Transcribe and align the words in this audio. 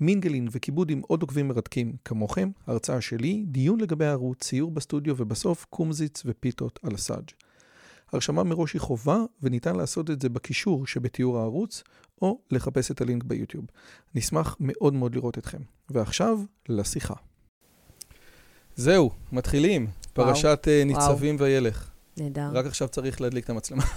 מינגלין 0.00 0.48
וכיבוד 0.50 0.90
עם 0.90 1.00
עוד 1.06 1.22
עוקבים 1.22 1.48
מרתקים 1.48 1.96
כמוכם, 2.04 2.50
הרצאה 2.66 3.00
שלי, 3.00 3.44
דיון 3.46 3.80
לגבי 3.80 4.04
הערוץ, 4.04 4.38
ציור 4.44 4.70
בסטודיו 4.70 5.14
ובסוף 5.18 5.66
קומזיץ 5.70 6.22
ופיתות 6.26 6.78
על 6.82 6.94
הסאג'. 6.94 7.30
הרשמה 8.12 8.42
מראש 8.42 8.72
היא 8.72 8.80
חובה 8.80 9.18
וניתן 9.42 9.76
לעשות 9.76 10.10
את 10.10 10.22
זה 10.22 10.28
בקישור 10.28 10.86
שבתיאור 10.86 11.38
הערוץ 11.38 11.82
או 12.22 12.38
לחפש 12.50 12.90
את 12.90 13.00
הלינק 13.00 13.24
ביוטיוב. 13.24 13.64
נשמח 14.14 14.56
מאוד 14.60 14.94
מאוד 14.94 15.14
לראות 15.14 15.38
אתכם. 15.38 15.58
ועכשיו, 15.90 16.38
לשיחה. 16.68 17.14
זהו, 18.76 19.10
מתחילים. 19.32 19.82
וואו. 19.82 20.28
פרשת 20.28 20.66
uh, 20.66 20.86
ניצבים 20.86 21.34
וואו. 21.36 21.46
וילך. 21.46 21.90
נהדר. 22.16 22.50
רק 22.52 22.66
עכשיו 22.66 22.88
צריך 22.88 23.20
להדליק 23.20 23.44
את 23.44 23.50
המצלמה. 23.50 23.84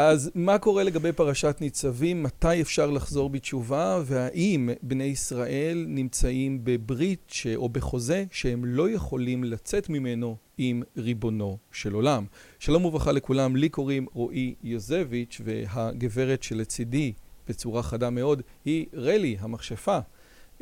אז 0.00 0.30
מה 0.34 0.58
קורה 0.58 0.82
לגבי 0.82 1.12
פרשת 1.12 1.56
ניצבים? 1.60 2.22
מתי 2.22 2.60
אפשר 2.60 2.90
לחזור 2.90 3.30
בתשובה? 3.30 4.00
והאם 4.04 4.70
בני 4.82 5.04
ישראל 5.04 5.84
נמצאים 5.88 6.60
בברית 6.64 7.24
ש... 7.28 7.46
או 7.46 7.68
בחוזה 7.68 8.24
שהם 8.30 8.64
לא 8.64 8.90
יכולים 8.90 9.44
לצאת 9.44 9.88
ממנו 9.88 10.36
עם 10.58 10.82
ריבונו 10.96 11.58
של 11.72 11.92
עולם? 11.92 12.24
שלום 12.58 12.84
וברכה 12.84 13.12
לכולם, 13.12 13.56
לי 13.56 13.68
קוראים 13.68 14.06
רועי 14.12 14.54
יוזביץ' 14.62 15.40
והגברת 15.44 16.42
שלצידי 16.42 17.12
בצורה 17.48 17.82
חדה 17.82 18.10
מאוד 18.10 18.42
היא 18.64 18.86
רלי, 18.94 19.36
המכשפה. 19.40 19.98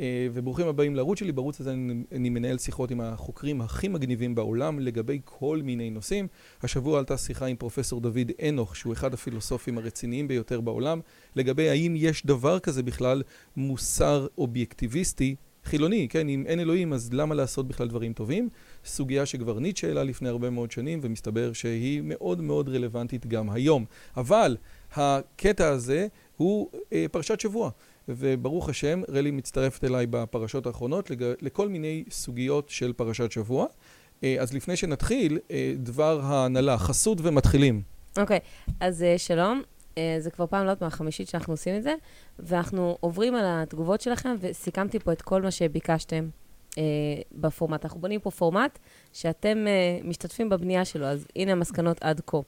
אה, 0.01 0.29
וברוכים 0.33 0.67
הבאים 0.67 0.97
לערוץ 0.97 1.19
שלי, 1.19 1.33
בערוץ 1.33 1.61
הזה 1.61 1.73
אני, 2.13 2.29
מנהל 2.31 2.59
שיחות 2.59 2.91
עם 2.91 3.01
החוקרים 3.01 3.61
הכי 3.61 3.89
מגניבים 3.89 4.35
בעולם 4.35 4.79
לגבי 4.79 5.21
כל 5.25 5.61
מיני 5.65 5.91
נושאים. 5.91 6.29
השבוע 6.63 6.99
עלתה 6.99 7.17
שיחה 7.17 7.47
עם 7.47 7.57
פרופסור 7.57 8.01
דוד 8.01 8.31
אנוך, 8.49 8.77
שהוא 8.77 8.93
אחד 8.93 9.15
הפילוסופים 9.15 9.79
הרציניים 9.79 10.29
ביותר 10.29 10.61
בעולם, 10.61 11.01
לגבי 11.37 11.69
האם 11.69 11.95
יש 11.97 12.27
דבר 12.27 12.59
כזה 12.59 12.83
בכלל 12.83 13.23
מוסר 13.57 14.27
אובייקטיביסטי 14.39 15.37
חילוני, 15.67 16.09
כן, 16.09 16.29
אם 16.29 16.45
אין 16.47 16.61
אלוהים 16.61 16.93
אז 16.93 17.13
למה 17.13 17.35
לעשות 17.35 17.69
בכלל 17.69 17.89
דברים 17.89 18.13
טובים? 18.13 18.49
סוגיה 18.85 19.27
שכבר 19.27 19.59
ניטשה 19.59 19.89
העלה 19.89 20.05
לפני 20.05 20.29
הרבה 20.29 20.51
מאוד 20.51 20.71
שנים 20.71 20.99
ומסתבר 21.03 21.53
שהיא 21.53 22.01
מאוד 22.05 22.41
מאוד 22.41 22.69
רלוונטית 22.69 23.27
גם 23.27 23.51
היום. 23.51 23.85
אבל 24.17 24.57
הקטע 24.95 25.69
הזה 25.69 26.07
הוא 26.37 26.71
אה, 26.93 27.07
פרשת 27.13 27.41
שבוע. 27.41 27.71
וברוך 28.09 28.69
השם, 28.69 29.03
רלי 29.09 29.31
מצטרפת 29.31 29.85
אליי 29.85 30.07
בפרשות 30.07 30.67
האחרונות. 30.67 31.11
לכל 31.41 31.69
מיני 31.69 32.05
סוגיות 32.11 32.69
של 32.69 32.93
פרשת 32.93 33.33
שבוע. 33.33 33.67
אה, 34.25 34.37
אז 34.41 34.55
לפני 34.55 34.77
שנתחיל, 34.77 35.39
אה, 35.51 35.75
דבר 35.77 36.21
ההנהלה, 36.23 36.79
חסות 36.79 37.19
ומתחילים. 37.23 37.83
אוקיי, 38.19 38.39
okay, 38.39 38.71
אז 38.81 39.03
אה, 39.03 39.19
שלום. 39.19 39.63
זה 40.19 40.31
כבר 40.31 40.47
פעם 40.47 40.65
לא 40.65 40.71
יודעת 40.71 40.81
מה, 40.81 40.87
החמישית 40.87 41.29
שאנחנו 41.29 41.53
עושים 41.53 41.77
את 41.77 41.83
זה, 41.83 41.95
ואנחנו 42.39 42.97
עוברים 43.01 43.35
על 43.35 43.45
התגובות 43.47 44.01
שלכם, 44.01 44.35
וסיכמתי 44.41 44.99
פה 44.99 45.13
את 45.13 45.23
כל 45.23 45.43
מה 45.43 45.51
שביקשתם 45.51 46.29
אה, 46.79 46.83
בפורמט. 47.33 47.85
אנחנו 47.85 48.01
בונים 48.01 48.21
פה 48.21 48.31
פורמט 48.31 48.79
שאתם 49.13 49.67
אה, 49.67 49.99
משתתפים 50.05 50.49
בבנייה 50.49 50.85
שלו, 50.85 51.07
אז 51.07 51.27
הנה 51.37 51.53
המסקנות 51.53 51.99
עד 52.01 52.21
כה. 52.27 52.39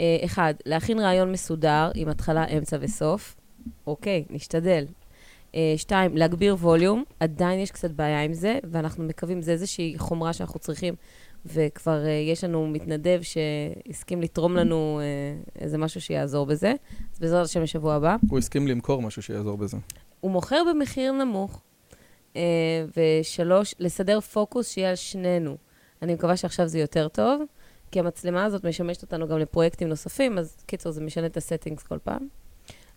אה, 0.00 0.16
אחד, 0.24 0.54
להכין 0.66 0.98
רעיון 0.98 1.32
מסודר 1.32 1.90
עם 1.94 2.08
התחלה, 2.08 2.44
אמצע 2.44 2.76
וסוף. 2.80 3.36
אוקיי, 3.86 4.24
נשתדל. 4.30 4.84
אה, 5.54 5.74
שתיים, 5.76 6.16
להגביר 6.16 6.56
ווליום, 6.60 7.04
עדיין 7.20 7.60
יש 7.60 7.70
קצת 7.70 7.90
בעיה 7.90 8.22
עם 8.22 8.32
זה, 8.32 8.58
ואנחנו 8.70 9.04
מקווים, 9.04 9.42
זה 9.42 9.52
איזושהי 9.52 9.94
חומרה 9.98 10.32
שאנחנו 10.32 10.60
צריכים, 10.60 10.94
וכבר 11.46 12.02
uh, 12.04 12.08
יש 12.32 12.44
לנו 12.44 12.66
מתנדב 12.66 13.20
שהסכים 13.22 14.22
לתרום 14.22 14.56
לנו 14.56 15.00
uh, 15.00 15.60
איזה 15.60 15.78
משהו 15.78 16.00
שיעזור 16.00 16.46
בזה. 16.46 16.74
אז 17.14 17.18
בעזרת 17.18 17.44
השם 17.44 17.62
בשבוע 17.62 17.94
הבא. 17.94 18.16
הוא 18.30 18.38
הסכים 18.38 18.68
למכור 18.68 19.02
משהו 19.02 19.22
שיעזור 19.22 19.56
בזה. 19.56 19.76
הוא 20.20 20.30
מוכר 20.30 20.62
במחיר 20.70 21.12
נמוך. 21.12 21.62
Uh, 22.32 22.36
ושלוש, 22.96 23.74
לסדר 23.78 24.20
פוקוס 24.20 24.72
שיהיה 24.72 24.90
על 24.90 24.96
שנינו. 24.96 25.56
אני 26.02 26.14
מקווה 26.14 26.36
שעכשיו 26.36 26.68
זה 26.68 26.78
יותר 26.78 27.08
טוב, 27.08 27.42
כי 27.90 28.00
המצלמה 28.00 28.44
הזאת 28.44 28.66
משמשת 28.66 29.02
אותנו 29.02 29.28
גם 29.28 29.38
לפרויקטים 29.38 29.88
נוספים, 29.88 30.38
אז 30.38 30.56
קיצור, 30.66 30.92
זה 30.92 31.00
משנה 31.00 31.26
את 31.26 31.36
הסטינגס 31.36 31.82
כל 31.82 31.98
פעם. 32.04 32.28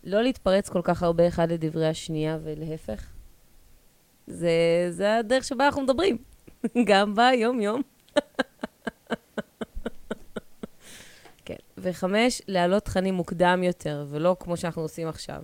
לא 0.06 0.22
להתפרץ 0.24 0.70
כל 0.70 0.82
כך 0.84 1.04
הרבה 1.04 1.28
אחד 1.28 1.52
לדברי 1.52 1.88
השנייה 1.88 2.38
ולהפך. 2.44 3.06
זה, 4.28 4.50
זה 4.90 5.18
הדרך 5.18 5.44
שבה 5.44 5.66
אנחנו 5.66 5.82
מדברים, 5.82 6.18
גם 6.90 7.16
ביום-יום. 7.16 7.82
כן, 11.46 11.56
וחמש, 11.78 12.42
להעלות 12.48 12.86
תכנים 12.86 13.14
מוקדם 13.14 13.64
יותר, 13.64 14.06
ולא 14.10 14.36
כמו 14.40 14.58
שאנחנו 14.58 14.82
עושים 14.82 15.08
עכשיו. 15.08 15.44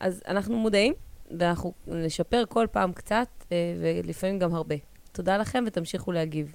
אז 0.00 0.22
אנחנו 0.28 0.56
מודעים, 0.58 0.94
ואנחנו 1.38 1.72
נשפר 1.86 2.44
כל 2.48 2.66
פעם 2.72 2.92
קצת, 2.92 3.28
אה, 3.52 3.56
ולפעמים 3.80 4.38
גם 4.38 4.54
הרבה. 4.54 4.76
תודה 5.12 5.36
לכם, 5.36 5.64
ותמשיכו 5.66 6.12
להגיב. 6.12 6.54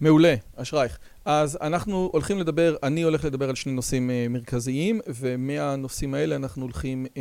מעולה, 0.00 0.34
אשרייך. 0.56 0.98
אז 1.24 1.58
אנחנו 1.60 2.10
הולכים 2.12 2.38
לדבר, 2.38 2.76
אני 2.82 3.02
הולך 3.02 3.24
לדבר 3.24 3.48
על 3.48 3.54
שני 3.54 3.72
נושאים 3.72 4.10
uh, 4.10 4.32
מרכזיים, 4.32 5.00
ומהנושאים 5.06 6.14
האלה 6.14 6.36
אנחנו 6.36 6.62
הולכים 6.62 7.06
uh, 7.06 7.18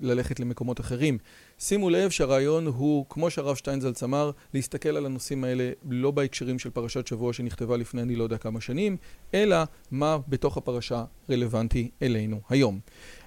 ללכת 0.00 0.40
למקומות 0.40 0.80
אחרים. 0.80 1.18
שימו 1.58 1.90
לב 1.90 2.10
שהרעיון 2.10 2.66
הוא, 2.66 3.06
כמו 3.08 3.30
שהרב 3.30 3.56
שטיינזלץ 3.56 4.02
אמר, 4.02 4.30
להסתכל 4.54 4.88
על 4.88 5.06
הנושאים 5.06 5.44
האלה 5.44 5.70
לא 5.90 6.10
בהקשרים 6.10 6.58
של 6.58 6.70
פרשת 6.70 7.06
שבוע 7.06 7.32
שנכתבה 7.32 7.76
לפני 7.76 8.02
אני 8.02 8.16
לא 8.16 8.24
יודע 8.24 8.38
כמה 8.38 8.60
שנים, 8.60 8.96
אלא 9.34 9.56
מה 9.90 10.18
בתוך 10.28 10.56
הפרשה 10.56 11.04
רלוונטי 11.30 11.90
אלינו 12.02 12.40
היום. 12.48 12.80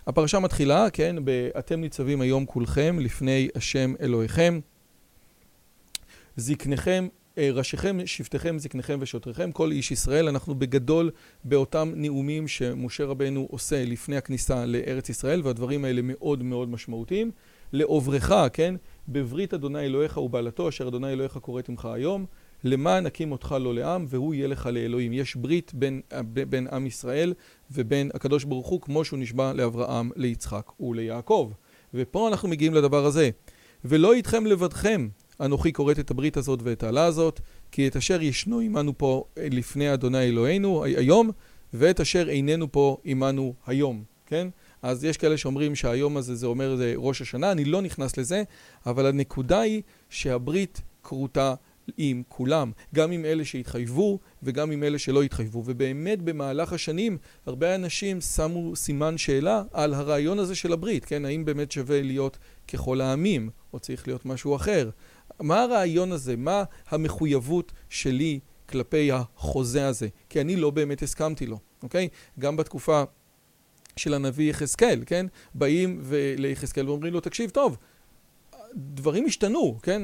הפרשה 0.07 0.39
מתחילה, 0.39 0.89
כן, 0.89 1.15
ב"אתם 1.23 1.81
ניצבים 1.81 2.21
היום 2.21 2.45
כולכם 2.45 2.97
לפני 2.99 3.47
השם 3.55 3.93
אלוהיכם". 4.01 4.59
זקניכם 6.37 7.07
אה, 7.11 7.16
ראשיכם, 7.37 7.97
שבטיכם, 8.05 8.59
זקניכם 8.59 8.97
ושוטריכם, 9.01 9.51
כל 9.51 9.71
איש 9.71 9.91
ישראל, 9.91 10.27
אנחנו 10.27 10.55
בגדול 10.55 11.11
באותם 11.43 11.91
נאומים 11.95 12.47
שמשה 12.47 13.05
רבנו 13.05 13.47
עושה 13.51 13.85
לפני 13.85 14.17
הכניסה 14.17 14.65
לארץ 14.65 15.09
ישראל, 15.09 15.41
והדברים 15.43 15.85
האלה 15.85 16.01
מאוד 16.03 16.43
מאוד 16.43 16.69
משמעותיים. 16.69 17.31
לעוברך, 17.73 18.31
כן, 18.53 18.75
בברית 19.07 19.53
אדוני 19.53 19.79
אלוהיך 19.79 20.17
ובעלתו, 20.17 20.69
אשר 20.69 20.87
אדוני 20.87 21.13
אלוהיך 21.13 21.37
כורת 21.41 21.69
עמך 21.69 21.85
היום, 21.85 22.25
למען 22.63 23.05
הקים 23.05 23.31
אותך 23.31 23.55
לא 23.59 23.75
לעם, 23.75 24.05
והוא 24.07 24.33
יהיה 24.33 24.47
לך 24.47 24.69
לאלוהים. 24.73 25.13
יש 25.13 25.35
ברית 25.35 25.71
בין, 25.73 26.01
בין 26.49 26.67
עם 26.71 26.87
ישראל 26.87 27.33
ובין 27.71 28.11
הקדוש 28.13 28.43
ברוך 28.43 28.67
הוא, 28.67 28.81
כמו 28.81 29.05
שהוא 29.05 29.19
נשבע 29.19 29.53
לאברהם, 29.53 30.09
ליצחק 30.15 30.71
וליעקב. 30.79 31.51
ופה 31.93 32.27
אנחנו 32.27 32.49
מגיעים 32.49 32.73
לדבר 32.73 33.05
הזה. 33.05 33.29
ולא 33.85 34.13
איתכם 34.13 34.45
לבדכם, 34.45 35.07
אנוכי 35.41 35.73
כורת 35.73 35.99
את 35.99 36.11
הברית 36.11 36.37
הזאת 36.37 36.59
ואת 36.63 36.83
העלה 36.83 37.05
הזאת, 37.05 37.39
כי 37.71 37.87
את 37.87 37.95
אשר 37.95 38.21
ישנו 38.21 38.59
עמנו 38.59 38.97
פה 38.97 39.23
לפני 39.37 39.93
אדוני 39.93 40.19
אלוהינו 40.19 40.83
היום, 40.83 41.31
ואת 41.73 41.99
אשר 41.99 42.29
איננו 42.29 42.71
פה 42.71 42.97
עמנו 43.03 43.53
היום, 43.65 44.03
כן? 44.25 44.47
אז 44.81 45.03
יש 45.03 45.17
כאלה 45.17 45.37
שאומרים 45.37 45.75
שהיום 45.75 46.17
הזה 46.17 46.35
זה 46.35 46.47
אומר 46.47 46.75
זה 46.75 46.93
ראש 46.95 47.21
השנה, 47.21 47.51
אני 47.51 47.65
לא 47.65 47.81
נכנס 47.81 48.17
לזה, 48.17 48.43
אבל 48.85 49.05
הנקודה 49.05 49.59
היא 49.59 49.81
שהברית 50.09 50.81
כרותה 51.03 51.53
עם 51.97 52.23
כולם, 52.27 52.71
גם 52.95 53.11
עם 53.11 53.25
אלה 53.25 53.45
שהתחייבו 53.45 54.19
וגם 54.43 54.71
עם 54.71 54.83
אלה 54.83 54.99
שלא 54.99 55.23
התחייבו. 55.23 55.63
ובאמת 55.65 56.21
במהלך 56.21 56.73
השנים 56.73 57.17
הרבה 57.45 57.75
אנשים 57.75 58.21
שמו 58.21 58.75
סימן 58.75 59.17
שאלה 59.17 59.63
על 59.73 59.93
הרעיון 59.93 60.39
הזה 60.39 60.55
של 60.55 60.73
הברית, 60.73 61.05
כן? 61.05 61.25
האם 61.25 61.45
באמת 61.45 61.71
שווה 61.71 62.01
להיות 62.01 62.37
ככל 62.67 63.01
העמים, 63.01 63.49
או 63.73 63.79
צריך 63.79 64.07
להיות 64.07 64.25
משהו 64.25 64.55
אחר. 64.55 64.89
מה 65.39 65.61
הרעיון 65.61 66.11
הזה? 66.11 66.37
מה 66.37 66.63
המחויבות 66.89 67.71
שלי 67.89 68.39
כלפי 68.69 69.11
החוזה 69.11 69.87
הזה? 69.87 70.07
כי 70.29 70.41
אני 70.41 70.55
לא 70.55 70.69
באמת 70.69 71.03
הסכמתי 71.03 71.45
לו, 71.45 71.59
אוקיי? 71.83 72.07
גם 72.39 72.57
בתקופה 72.57 73.03
של 73.95 74.13
הנביא 74.13 74.49
יחזקאל, 74.49 75.03
כן? 75.05 75.25
באים 75.53 76.01
ליחזקאל 76.37 76.89
ואומרים 76.89 77.13
לו, 77.13 77.19
תקשיב, 77.19 77.49
טוב, 77.49 77.77
דברים 78.75 79.25
השתנו, 79.25 79.77
כן? 79.83 80.01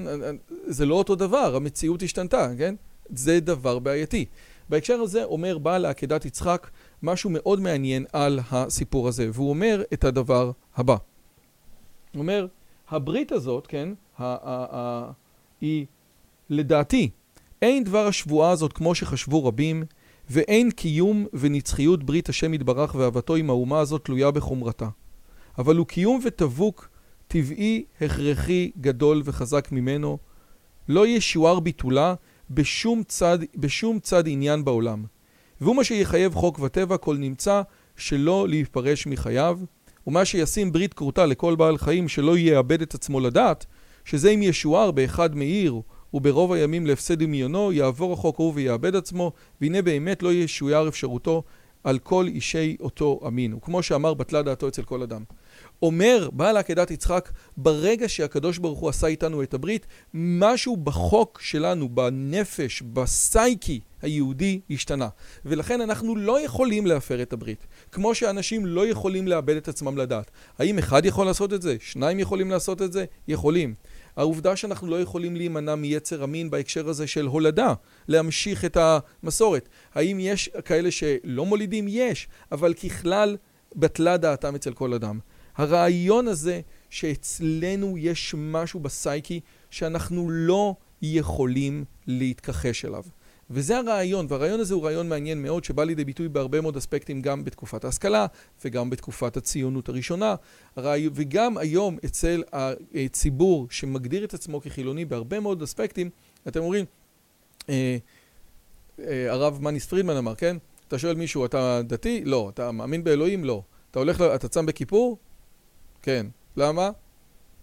זה 0.65 0.85
לא 0.85 0.95
אותו 0.95 1.15
דבר, 1.15 1.55
המציאות 1.55 2.03
השתנתה, 2.03 2.49
כן? 2.57 2.75
זה 3.09 3.39
דבר 3.39 3.79
בעייתי. 3.79 4.25
בהקשר 4.69 4.93
הזה 5.01 5.23
אומר 5.23 5.57
בעל 5.57 5.85
עקדת 5.85 6.25
יצחק 6.25 6.69
משהו 7.03 7.29
מאוד 7.29 7.59
מעניין 7.59 8.05
על 8.13 8.39
הסיפור 8.51 9.07
הזה, 9.07 9.29
והוא 9.33 9.49
אומר 9.49 9.83
את 9.93 10.03
הדבר 10.03 10.51
הבא. 10.75 10.95
הוא 12.13 12.19
אומר, 12.21 12.47
הברית 12.89 13.31
הזאת, 13.31 13.67
כן, 13.67 13.89
היא 15.61 15.85
לדעתי 16.49 17.09
אין 17.61 17.83
דבר 17.83 18.07
השבועה 18.07 18.51
הזאת 18.51 18.73
כמו 18.73 18.95
שחשבו 18.95 19.45
רבים, 19.45 19.83
ואין 20.29 20.71
קיום 20.71 21.25
ונצחיות 21.33 22.03
ברית 22.03 22.29
השם 22.29 22.53
יתברך 22.53 22.95
ואהבתו 22.95 23.35
עם 23.35 23.49
האומה 23.49 23.79
הזאת 23.79 24.05
תלויה 24.05 24.31
בחומרתה. 24.31 24.87
אבל 25.57 25.77
הוא 25.77 25.87
קיום 25.87 26.19
ותבוק, 26.23 26.89
טבעי, 27.27 27.83
הכרחי, 28.01 28.71
גדול 28.81 29.21
וחזק 29.25 29.71
ממנו. 29.71 30.17
לא 30.89 31.07
ישוער 31.07 31.59
ביטולה 31.59 32.15
בשום 32.49 33.03
צד, 33.03 33.39
בשום 33.55 33.99
צד 33.99 34.27
עניין 34.27 34.65
בעולם. 34.65 35.03
והוא 35.61 35.75
מה 35.75 35.83
שיחייב 35.83 36.35
חוק 36.35 36.59
וטבע 36.59 36.97
כל 36.97 37.17
נמצא 37.17 37.61
שלא 37.97 38.47
להיפרש 38.49 39.07
מחייו, 39.07 39.59
ומה 40.07 40.25
שישים 40.25 40.71
ברית 40.71 40.93
כרותה 40.93 41.25
לכל 41.25 41.55
בעל 41.55 41.77
חיים 41.77 42.07
שלא 42.07 42.37
יאבד 42.37 42.81
את 42.81 42.93
עצמו 42.93 43.19
לדעת, 43.19 43.65
שזה 44.05 44.29
אם 44.29 44.41
ישוער 44.41 44.91
באחד 44.91 45.35
מאיר 45.35 45.81
וברוב 46.13 46.51
הימים 46.51 46.87
להפסד 46.87 47.19
דמיונו, 47.23 47.71
יעבור 47.71 48.13
החוק 48.13 48.39
ההוא 48.39 48.51
ויאבד 48.55 48.95
עצמו, 48.95 49.31
והנה 49.61 49.81
באמת 49.81 50.23
לא 50.23 50.33
ישויר 50.33 50.87
אפשרותו 50.87 51.43
על 51.83 51.99
כל 51.99 52.25
אישי 52.27 52.77
אותו 52.79 53.19
אמין. 53.27 53.53
וכמו 53.53 53.83
שאמר 53.83 54.13
בטלה 54.13 54.41
דעתו 54.41 54.67
אצל 54.67 54.83
כל 54.83 55.01
אדם. 55.01 55.23
אומר 55.81 56.29
בעל 56.33 56.57
עקדת 56.57 56.91
יצחק, 56.91 57.31
ברגע 57.57 58.09
שהקדוש 58.09 58.57
ברוך 58.57 58.79
הוא 58.79 58.89
עשה 58.89 59.07
איתנו 59.07 59.43
את 59.43 59.53
הברית, 59.53 59.87
משהו 60.13 60.77
בחוק 60.77 61.39
שלנו, 61.41 61.89
בנפש, 61.89 62.81
בסייקי 62.81 63.79
היהודי, 64.01 64.59
השתנה. 64.69 65.07
ולכן 65.45 65.81
אנחנו 65.81 66.15
לא 66.15 66.45
יכולים 66.45 66.87
להפר 66.87 67.21
את 67.21 67.33
הברית. 67.33 67.67
כמו 67.91 68.15
שאנשים 68.15 68.65
לא 68.65 68.87
יכולים 68.87 69.27
לאבד 69.27 69.55
את 69.55 69.67
עצמם 69.67 69.97
לדעת. 69.97 70.31
האם 70.59 70.77
אחד 70.77 71.05
יכול 71.05 71.25
לעשות 71.25 71.53
את 71.53 71.61
זה? 71.61 71.75
שניים 71.79 72.19
יכולים 72.19 72.51
לעשות 72.51 72.81
את 72.81 72.93
זה? 72.93 73.05
יכולים. 73.27 73.73
העובדה 74.15 74.55
שאנחנו 74.55 74.87
לא 74.87 75.01
יכולים 75.01 75.35
להימנע 75.35 75.75
מיצר 75.75 76.23
המין 76.23 76.49
בהקשר 76.49 76.89
הזה 76.89 77.07
של 77.07 77.25
הולדה, 77.25 77.73
להמשיך 78.07 78.65
את 78.65 78.77
המסורת. 78.77 79.69
האם 79.95 80.19
יש 80.19 80.49
כאלה 80.65 80.91
שלא 80.91 81.45
מולידים? 81.45 81.85
יש, 81.89 82.27
אבל 82.51 82.73
ככלל 82.73 83.37
בטלה 83.75 84.17
דעתם 84.17 84.55
אצל 84.55 84.73
כל 84.73 84.93
אדם. 84.93 85.19
הרעיון 85.55 86.27
הזה 86.27 86.61
שאצלנו 86.89 87.97
יש 87.97 88.35
משהו 88.37 88.79
בסייקי 88.79 89.39
שאנחנו 89.69 90.29
לא 90.29 90.75
יכולים 91.01 91.85
להתכחש 92.07 92.85
אליו. 92.85 93.03
וזה 93.49 93.77
הרעיון, 93.77 94.25
והרעיון 94.29 94.59
הזה 94.59 94.73
הוא 94.73 94.83
רעיון 94.83 95.09
מעניין 95.09 95.41
מאוד 95.41 95.63
שבא 95.63 95.83
לידי 95.83 96.05
ביטוי 96.05 96.29
בהרבה 96.29 96.61
מאוד 96.61 96.77
אספקטים 96.77 97.21
גם 97.21 97.43
בתקופת 97.43 97.85
ההשכלה 97.85 98.25
וגם 98.65 98.89
בתקופת 98.89 99.37
הציונות 99.37 99.89
הראשונה 99.89 100.35
וגם 101.13 101.57
היום 101.57 101.97
אצל 102.05 102.43
הציבור 102.53 103.67
שמגדיר 103.69 104.23
את 104.23 104.33
עצמו 104.33 104.61
כחילוני 104.61 105.05
בהרבה 105.05 105.39
מאוד 105.39 105.61
אספקטים, 105.61 106.09
אתם 106.47 106.59
אומרים, 106.59 106.85
אה, 107.69 107.97
אה, 108.99 109.31
הרב 109.31 109.59
מניס 109.61 109.85
פרידמן 109.85 110.17
אמר, 110.17 110.35
כן? 110.35 110.57
אתה 110.87 110.99
שואל 110.99 111.15
מישהו, 111.15 111.45
אתה 111.45 111.81
דתי? 111.87 112.21
לא. 112.25 112.49
אתה 112.53 112.71
מאמין 112.71 113.03
באלוהים? 113.03 113.43
לא. 113.43 113.63
אתה 113.91 113.99
הולך, 113.99 114.21
אתה 114.21 114.47
צם 114.47 114.65
בכיפור? 114.65 115.17
כן. 116.03 116.25
למה? 116.57 116.89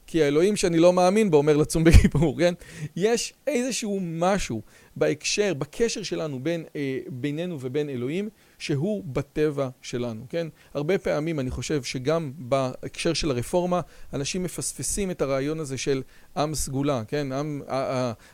כי 0.06 0.22
האלוהים 0.22 0.56
שאני 0.56 0.78
לא 0.78 0.92
מאמין 0.92 1.30
בו 1.30 1.36
אומר 1.36 1.56
לצום 1.56 1.84
בכיפור, 1.84 2.38
כן? 2.38 2.54
יש 2.96 3.32
איזשהו 3.46 3.98
משהו 4.02 4.62
בהקשר, 4.96 5.54
בקשר 5.54 6.02
שלנו 6.02 6.42
בין, 6.42 6.64
אה, 6.76 6.98
בינינו 7.08 7.58
ובין 7.60 7.88
אלוהים, 7.88 8.28
שהוא 8.58 9.04
בטבע 9.06 9.68
שלנו, 9.82 10.26
כן? 10.28 10.46
הרבה 10.74 10.98
פעמים 10.98 11.40
אני 11.40 11.50
חושב 11.50 11.82
שגם 11.82 12.32
בהקשר 12.38 13.12
של 13.12 13.30
הרפורמה, 13.30 13.80
אנשים 14.12 14.42
מפספסים 14.42 15.10
את 15.10 15.22
הרעיון 15.22 15.60
הזה 15.60 15.78
של 15.78 16.02
עם 16.36 16.54
סגולה, 16.54 17.02
כן? 17.08 17.32
עם, 17.32 17.62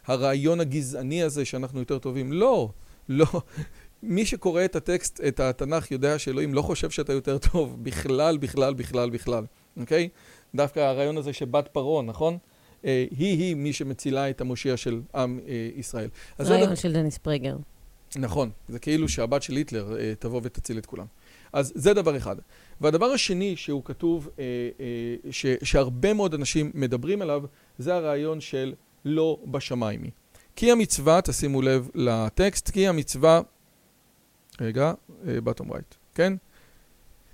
הרעיון 0.06 0.60
הגזעני 0.60 1.22
הזה 1.22 1.44
שאנחנו 1.44 1.78
יותר 1.78 1.98
טובים. 1.98 2.32
לא, 2.32 2.70
לא. 3.08 3.26
מי 4.02 4.26
שקורא 4.26 4.64
את 4.64 4.76
הטקסט, 4.76 5.20
את 5.28 5.40
התנ"ך, 5.40 5.90
יודע 5.90 6.18
שאלוהים 6.18 6.54
לא 6.54 6.62
חושב 6.62 6.90
שאתה 6.90 7.12
יותר 7.12 7.38
טוב, 7.38 7.84
בכלל, 7.84 8.38
בכלל, 8.38 8.74
בכלל, 8.74 9.10
בכלל, 9.10 9.44
אוקיי? 9.76 10.08
דווקא 10.54 10.80
הרעיון 10.80 11.16
הזה 11.16 11.32
שבת 11.32 11.68
פרעה, 11.68 12.02
נכון? 12.02 12.38
היא-היא 12.82 13.56
מי 13.56 13.72
שמצילה 13.72 14.30
את 14.30 14.40
המושיע 14.40 14.76
של 14.76 15.00
עם 15.14 15.40
ישראל. 15.76 16.08
רעיון 16.40 16.76
של 16.76 16.92
דניס 16.92 17.18
פרגר. 17.18 17.56
נכון, 18.16 18.50
זה 18.68 18.78
כאילו 18.78 19.08
שהבת 19.08 19.42
של 19.42 19.56
היטלר 19.56 20.14
תבוא 20.18 20.40
ותציל 20.44 20.78
את 20.78 20.86
כולם. 20.86 21.06
אז 21.52 21.72
זה 21.74 21.94
דבר 21.94 22.16
אחד. 22.16 22.36
והדבר 22.80 23.06
השני 23.06 23.56
שהוא 23.56 23.84
כתוב, 23.84 24.28
ש, 25.30 25.46
שהרבה 25.62 26.14
מאוד 26.14 26.34
אנשים 26.34 26.70
מדברים 26.74 27.22
עליו, 27.22 27.42
זה 27.78 27.94
הרעיון 27.94 28.40
של 28.40 28.74
לא 29.04 29.38
בשמיים 29.44 30.02
היא. 30.02 30.10
כי 30.56 30.72
המצווה, 30.72 31.20
תשימו 31.22 31.62
לב 31.62 31.90
לטקסט, 31.94 32.70
כי 32.70 32.88
המצווה, 32.88 33.40
רגע, 34.60 34.92
bottom 35.24 35.64
right, 35.64 35.94
כן? 36.14 36.32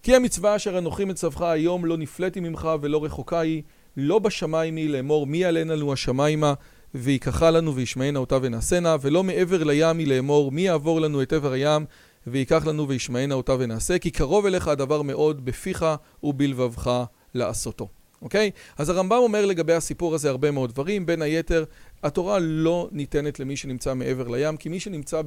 כי 0.02 0.16
המצווה 0.16 0.56
אשר 0.56 0.78
אנוכי 0.78 1.04
מצווך 1.04 1.42
היום 1.42 1.84
לא 1.84 1.96
נפלאתי 1.96 2.40
ממך 2.40 2.68
ולא 2.80 3.04
רחוקה 3.04 3.40
היא, 3.40 3.62
לא 3.96 4.18
בשמיים 4.18 4.76
היא 4.76 4.90
לאמור 4.90 5.26
מי 5.26 5.38
יעלנה 5.38 5.74
לנו 5.74 5.92
השמיימה 5.92 6.54
ויקחה 6.94 7.50
לנו 7.50 7.74
וישמענה 7.74 8.18
אותה 8.18 8.38
ונעשנה, 8.42 8.96
ולא 9.00 9.24
מעבר 9.24 9.64
לים 9.64 9.98
היא 9.98 10.06
לאמור 10.06 10.52
מי 10.52 10.60
יעבור 10.60 11.00
לנו 11.00 11.22
את 11.22 11.32
עבר 11.32 11.52
הים 11.52 11.84
ויקח 12.26 12.66
לנו 12.66 12.88
וישמענה 12.88 13.34
אותה 13.34 13.56
ונעשה, 13.58 13.98
כי 13.98 14.10
קרוב 14.10 14.46
אליך 14.46 14.68
הדבר 14.68 15.02
מאוד 15.02 15.44
בפיך 15.44 15.86
ובלבבך 16.22 17.04
לעשותו. 17.34 17.88
אוקיי? 18.22 18.50
אז 18.78 18.88
הרמב"ם 18.88 19.16
אומר 19.16 19.46
לגבי 19.46 19.72
הסיפור 19.72 20.14
הזה 20.14 20.30
הרבה 20.30 20.50
מאוד 20.50 20.72
דברים, 20.72 21.06
בין 21.06 21.22
היתר 21.22 21.64
התורה 22.02 22.38
לא 22.38 22.88
ניתנת 22.92 23.40
למי 23.40 23.56
שנמצא 23.56 23.94
מעבר 23.94 24.28
לים, 24.28 24.56
כי 24.56 24.68
מי 24.68 24.80
שנמצא 24.80 25.22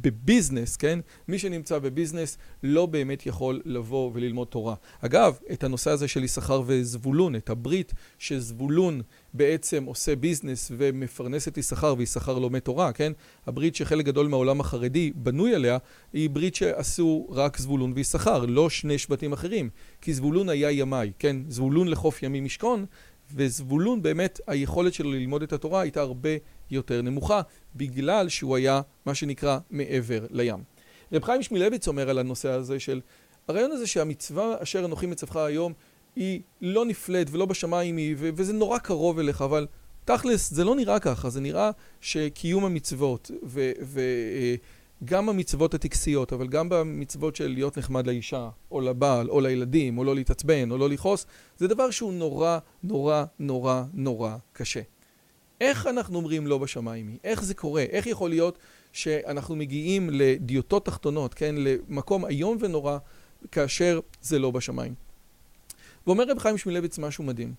בביזנס, 0.00 0.76
כן? 0.76 0.98
מי 1.28 1.38
שנמצא 1.38 1.78
בביזנס 1.78 2.38
לא 2.62 2.86
באמת 2.86 3.26
יכול 3.26 3.62
לבוא 3.64 4.10
וללמוד 4.14 4.48
תורה. 4.48 4.74
אגב, 5.00 5.38
את 5.52 5.64
הנושא 5.64 5.90
הזה 5.90 6.08
של 6.08 6.24
יששכר 6.24 6.62
וזבולון, 6.66 7.36
את 7.36 7.50
הברית 7.50 7.92
שזבולון 8.18 9.02
בעצם 9.34 9.84
עושה 9.84 10.16
ביזנס 10.16 10.72
ומפרנס 10.76 11.48
את 11.48 11.58
יששכר 11.58 11.94
ויששכר 11.98 12.38
לומד 12.38 12.58
תורה, 12.58 12.92
כן? 12.92 13.12
הברית 13.46 13.74
שחלק 13.74 14.04
גדול 14.04 14.28
מהעולם 14.28 14.60
החרדי 14.60 15.12
בנוי 15.14 15.54
עליה, 15.54 15.78
היא 16.12 16.30
ברית 16.30 16.54
שעשו 16.54 17.26
רק 17.30 17.58
זבולון 17.58 17.92
ויששכר, 17.94 18.46
לא 18.46 18.70
שני 18.70 18.98
שבטים 18.98 19.32
אחרים. 19.32 19.70
כי 20.00 20.14
זבולון 20.14 20.48
היה 20.48 20.70
ימי, 20.70 21.12
כן? 21.18 21.36
זבולון 21.48 21.88
לחוף 21.88 22.22
ימי 22.22 22.40
משכון, 22.40 22.86
וזבולון 23.34 24.02
באמת 24.02 24.40
היכולת 24.46 24.94
שלו 24.94 25.10
ללמוד 25.12 25.42
את 25.42 25.52
התורה 25.52 25.80
הייתה 25.80 26.00
הרבה 26.00 26.30
יותר 26.70 27.02
נמוכה 27.02 27.40
בגלל 27.76 28.28
שהוא 28.28 28.56
היה 28.56 28.80
מה 29.06 29.14
שנקרא 29.14 29.58
מעבר 29.70 30.26
לים. 30.30 30.62
רב 31.12 31.24
חיים 31.24 31.42
שמילביץ 31.42 31.88
אומר 31.88 32.10
על 32.10 32.18
הנושא 32.18 32.48
הזה 32.48 32.80
של 32.80 33.00
הרעיון 33.48 33.72
הזה 33.72 33.86
שהמצווה 33.86 34.56
אשר 34.62 34.84
אנוכי 34.84 35.06
מצווך 35.06 35.36
היום 35.36 35.72
היא 36.16 36.40
לא 36.60 36.84
נפלאת 36.84 37.26
ולא 37.30 37.46
בשמיים 37.46 37.96
היא 37.96 38.14
וזה 38.18 38.52
נורא 38.52 38.78
קרוב 38.78 39.18
אליך 39.18 39.42
אבל 39.42 39.66
תכלס 40.04 40.50
זה 40.50 40.64
לא 40.64 40.76
נראה 40.76 40.98
ככה 40.98 41.30
זה 41.30 41.40
נראה 41.40 41.70
שקיום 42.00 42.64
המצוות 42.64 43.30
ו... 43.44 43.72
ו 43.82 44.00
גם 45.04 45.28
המצוות 45.28 45.74
הטקסיות, 45.74 46.32
אבל 46.32 46.48
גם 46.48 46.68
במצוות 46.68 47.36
של 47.36 47.48
להיות 47.48 47.78
נחמד 47.78 48.06
לאישה, 48.06 48.48
או 48.70 48.80
לבעל, 48.80 49.30
או 49.30 49.40
לילדים, 49.40 49.98
או 49.98 50.04
לא 50.04 50.14
להתעצבן, 50.14 50.70
או 50.70 50.78
לא 50.78 50.88
לכעוס, 50.88 51.26
זה 51.56 51.68
דבר 51.68 51.90
שהוא 51.90 52.12
נורא, 52.12 52.58
נורא, 52.82 53.24
נורא, 53.38 53.82
נורא 53.94 54.36
קשה. 54.52 54.80
איך 55.60 55.86
אנחנו 55.86 56.16
אומרים 56.16 56.46
לא 56.46 56.58
בשמיים? 56.58 57.16
איך 57.24 57.44
זה 57.44 57.54
קורה? 57.54 57.82
איך 57.82 58.06
יכול 58.06 58.30
להיות 58.30 58.58
שאנחנו 58.92 59.56
מגיעים 59.56 60.10
לדיוטות 60.12 60.86
תחתונות, 60.86 61.34
כן? 61.34 61.54
למקום 61.58 62.26
איום 62.26 62.56
ונורא, 62.60 62.98
כאשר 63.52 64.00
זה 64.22 64.38
לא 64.38 64.50
בשמיים. 64.50 64.94
ואומר 66.06 66.24
רב 66.30 66.38
חיים 66.38 66.58
שמילביץ 66.58 66.98
משהו 66.98 67.24
מדהים. 67.24 67.54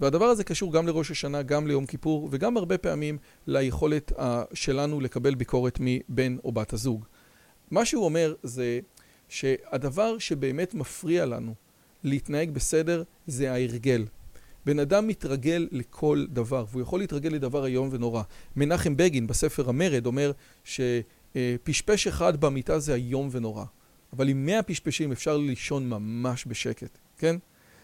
והדבר 0.00 0.24
הזה 0.24 0.44
קשור 0.44 0.72
גם 0.72 0.86
לראש 0.86 1.10
השנה, 1.10 1.42
גם 1.42 1.66
ליום 1.66 1.86
כיפור, 1.86 2.28
וגם 2.32 2.56
הרבה 2.56 2.78
פעמים 2.78 3.18
ליכולת 3.46 4.12
שלנו 4.54 5.00
לקבל 5.00 5.34
ביקורת 5.34 5.78
מבן 5.80 6.36
או 6.44 6.52
בת 6.52 6.72
הזוג. 6.72 7.04
מה 7.70 7.84
שהוא 7.84 8.04
אומר 8.04 8.34
זה 8.42 8.80
שהדבר 9.28 10.18
שבאמת 10.18 10.74
מפריע 10.74 11.26
לנו 11.26 11.54
להתנהג 12.04 12.50
בסדר 12.50 13.02
זה 13.26 13.52
ההרגל. 13.52 14.06
בן 14.66 14.78
אדם 14.78 15.06
מתרגל 15.06 15.68
לכל 15.70 16.26
דבר, 16.28 16.64
והוא 16.70 16.82
יכול 16.82 17.00
להתרגל 17.00 17.30
לדבר 17.30 17.66
איום 17.66 17.88
ונורא. 17.92 18.22
מנחם 18.56 18.96
בגין 18.96 19.26
בספר 19.26 19.68
המרד 19.68 20.06
אומר 20.06 20.32
שפשפש 20.64 22.06
אחד 22.06 22.40
במיטה 22.40 22.78
זה 22.78 22.94
איום 22.94 23.28
ונורא, 23.32 23.64
אבל 24.12 24.28
עם 24.28 24.46
מאה 24.46 24.62
פשפשים 24.62 25.12
אפשר 25.12 25.36
לישון 25.36 25.88
ממש 25.88 26.44
בשקט, 26.46 26.98
כן? 27.18 27.36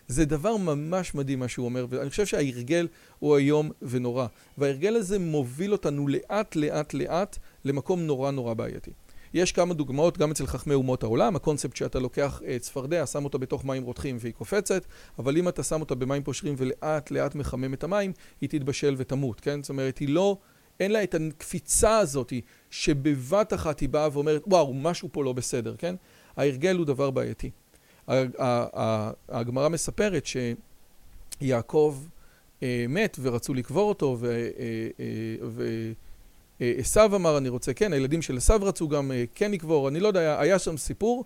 זה 0.09 0.25
דבר 0.25 0.57
ממש 0.57 1.15
מדהים 1.15 1.39
מה 1.39 1.49
שהוא 1.49 1.65
אומר, 1.65 1.87
ואני 1.89 2.11
חושב 2.11 2.27
שההרגל 2.27 2.89
הוא 3.19 3.37
איום 3.37 3.71
ונורא. 3.83 4.27
וההרגל 4.59 4.97
הזה 4.97 5.19
מוביל 5.19 5.73
אותנו 5.73 6.09
לאט 6.09 6.57
לאט 6.57 6.95
לאט 6.95 7.39
למקום 7.65 8.01
נורא 8.01 8.31
נורא 8.31 8.55
בעייתי. 8.55 8.91
יש 9.35 9.53
כמה 9.53 9.75
דוגמאות 9.75 10.19
גם 10.19 10.31
אצל 10.31 10.47
חכמי 10.47 10.75
אומות 10.75 11.03
העולם, 11.03 11.37
הקונספט 11.37 11.77
שאתה 11.77 11.99
לוקח 11.99 12.41
צפרדע, 12.61 13.07
שם 13.07 13.25
אותה 13.25 13.39
בתוך 13.39 13.65
מים 13.65 13.83
רותחים 13.83 14.17
והיא 14.21 14.33
קופצת, 14.33 14.85
אבל 15.19 15.37
אם 15.37 15.49
אתה 15.49 15.63
שם 15.63 15.81
אותה 15.81 15.95
במים 15.95 16.23
פושרים 16.23 16.55
ולאט 16.59 17.11
לאט 17.11 17.35
מחמם 17.35 17.75
את 17.75 17.85
המים, 17.85 18.13
היא 18.41 18.49
תתבשל 18.49 18.95
ותמות, 18.99 19.41
כן? 19.41 19.63
זאת 19.63 19.71
אומרת, 19.71 19.99
היא 19.99 20.09
לא 20.09 20.37
אין 20.81 20.93
לה 20.93 21.03
את 21.03 21.15
הקפיצה 21.15 21.99
הזאת 21.99 22.33
שבבת 22.71 23.53
אחת 23.53 23.81
היא 23.81 23.89
באה 23.89 24.09
ואומרת, 24.13 24.43
וואו, 24.47 24.75
משהו 24.75 25.09
פה 25.13 25.25
לא 25.25 25.33
בסדר, 25.33 25.75
כן? 25.79 25.95
ההרגל 26.37 26.77
הוא 26.77 26.87
דבר 26.87 27.11
בעייתי. 27.11 27.51
הגמרא 29.29 29.69
מספרת 29.69 30.27
שיעקב 31.41 31.99
אה, 32.63 32.85
מת 32.89 33.17
ורצו 33.23 33.55
לקבור 33.55 33.89
אותו, 33.89 34.19
ועשו 36.61 37.01
אה, 37.01 37.05
אה, 37.11 37.17
אמר, 37.17 37.39
אני 37.39 37.49
רוצה, 37.49 37.75
כן, 37.75 37.93
הילדים 37.93 38.23
של 38.23 38.37
עשו 38.37 38.55
רצו 38.61 38.89
גם 38.89 39.13
כן 39.35 39.51
לקבור, 39.51 39.89
אני 39.89 40.01
לא 40.01 40.09
יודע, 40.09 40.41
היה 40.41 40.59
שם 40.59 40.77
סיפור, 40.77 41.25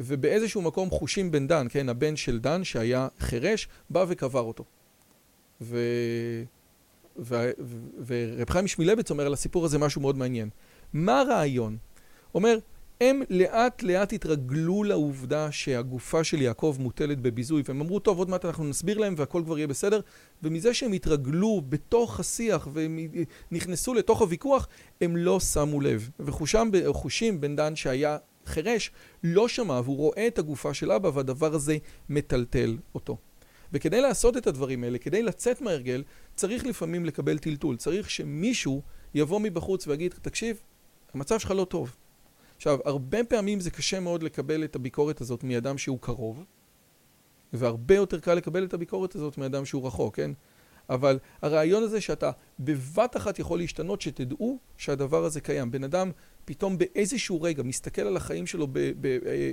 ובאיזשהו 0.00 0.62
מקום 0.62 0.90
חושים 0.90 1.30
בן 1.30 1.46
דן, 1.46 1.66
כן, 1.70 1.88
הבן 1.88 2.16
של 2.16 2.38
דן 2.38 2.64
שהיה 2.64 3.08
חירש, 3.18 3.68
בא 3.90 4.04
וקבר 4.08 4.40
אותו. 4.40 4.64
ו... 5.60 5.78
ורב 8.06 8.50
חיים 8.50 8.66
שמילביץ 8.66 9.10
אומר 9.10 9.26
על 9.26 9.32
הסיפור 9.32 9.64
הזה 9.64 9.78
משהו 9.78 10.00
מאוד 10.00 10.18
מעניין. 10.18 10.48
מה 10.92 11.20
הרעיון? 11.20 11.76
אומר, 12.34 12.58
הם 13.00 13.22
לאט 13.30 13.82
לאט 13.82 14.12
התרגלו 14.12 14.84
לעובדה 14.84 15.52
שהגופה 15.52 16.24
של 16.24 16.42
יעקב 16.42 16.76
מוטלת 16.80 17.20
בביזוי, 17.20 17.62
והם 17.68 17.80
אמרו, 17.80 17.98
טוב, 17.98 18.18
עוד 18.18 18.30
מעט 18.30 18.44
אנחנו 18.44 18.64
נסביר 18.64 18.98
להם 18.98 19.14
והכל 19.16 19.42
כבר 19.44 19.58
יהיה 19.58 19.66
בסדר, 19.66 20.00
ומזה 20.42 20.74
שהם 20.74 20.92
התרגלו 20.92 21.62
בתוך 21.68 22.20
השיח 22.20 22.68
ונכנסו 22.72 23.94
לתוך 23.94 24.20
הוויכוח, 24.20 24.68
הם 25.00 25.16
לא 25.16 25.40
שמו 25.40 25.80
לב. 25.80 26.10
וחושים 26.20 27.40
בן 27.40 27.56
דן 27.56 27.76
שהיה 27.76 28.18
חירש, 28.46 28.90
לא 29.24 29.48
שמע, 29.48 29.80
והוא 29.84 29.96
רואה 29.96 30.26
את 30.26 30.38
הגופה 30.38 30.74
של 30.74 30.92
אבא, 30.92 31.10
והדבר 31.14 31.54
הזה 31.54 31.76
מטלטל 32.08 32.76
אותו. 32.94 33.16
וכדי 33.72 34.00
לעשות 34.00 34.36
את 34.36 34.46
הדברים 34.46 34.84
האלה, 34.84 34.98
כדי 34.98 35.22
לצאת 35.22 35.60
מההרגל, 35.60 36.02
צריך 36.34 36.66
לפעמים 36.66 37.04
לקבל 37.04 37.38
טלטול. 37.38 37.76
צריך 37.76 38.10
שמישהו 38.10 38.82
יבוא 39.14 39.40
מבחוץ 39.40 39.86
ויגיד, 39.86 40.14
תקשיב, 40.22 40.60
המצב 41.14 41.38
שלך 41.38 41.50
לא 41.50 41.64
טוב. 41.64 41.96
עכשיו, 42.56 42.78
הרבה 42.84 43.24
פעמים 43.24 43.60
זה 43.60 43.70
קשה 43.70 44.00
מאוד 44.00 44.22
לקבל 44.22 44.64
את 44.64 44.76
הביקורת 44.76 45.20
הזאת 45.20 45.44
מאדם 45.44 45.78
שהוא 45.78 45.98
קרוב, 46.00 46.44
והרבה 47.52 47.94
יותר 47.94 48.20
קל 48.20 48.34
לקבל 48.34 48.64
את 48.64 48.74
הביקורת 48.74 49.14
הזאת 49.14 49.38
מאדם 49.38 49.64
שהוא 49.64 49.86
רחוק, 49.86 50.16
כן? 50.16 50.30
אבל 50.90 51.18
הרעיון 51.42 51.82
הזה 51.82 52.00
שאתה 52.00 52.30
בבת 52.60 53.16
אחת 53.16 53.38
יכול 53.38 53.58
להשתנות, 53.58 54.00
שתדעו 54.00 54.58
שהדבר 54.76 55.24
הזה 55.24 55.40
קיים. 55.40 55.70
בן 55.70 55.84
אדם 55.84 56.10
פתאום 56.44 56.78
באיזשהו 56.78 57.42
רגע 57.42 57.62
מסתכל 57.62 58.02
על 58.02 58.16
החיים 58.16 58.46
שלו 58.46 58.66
אה, 58.76 59.50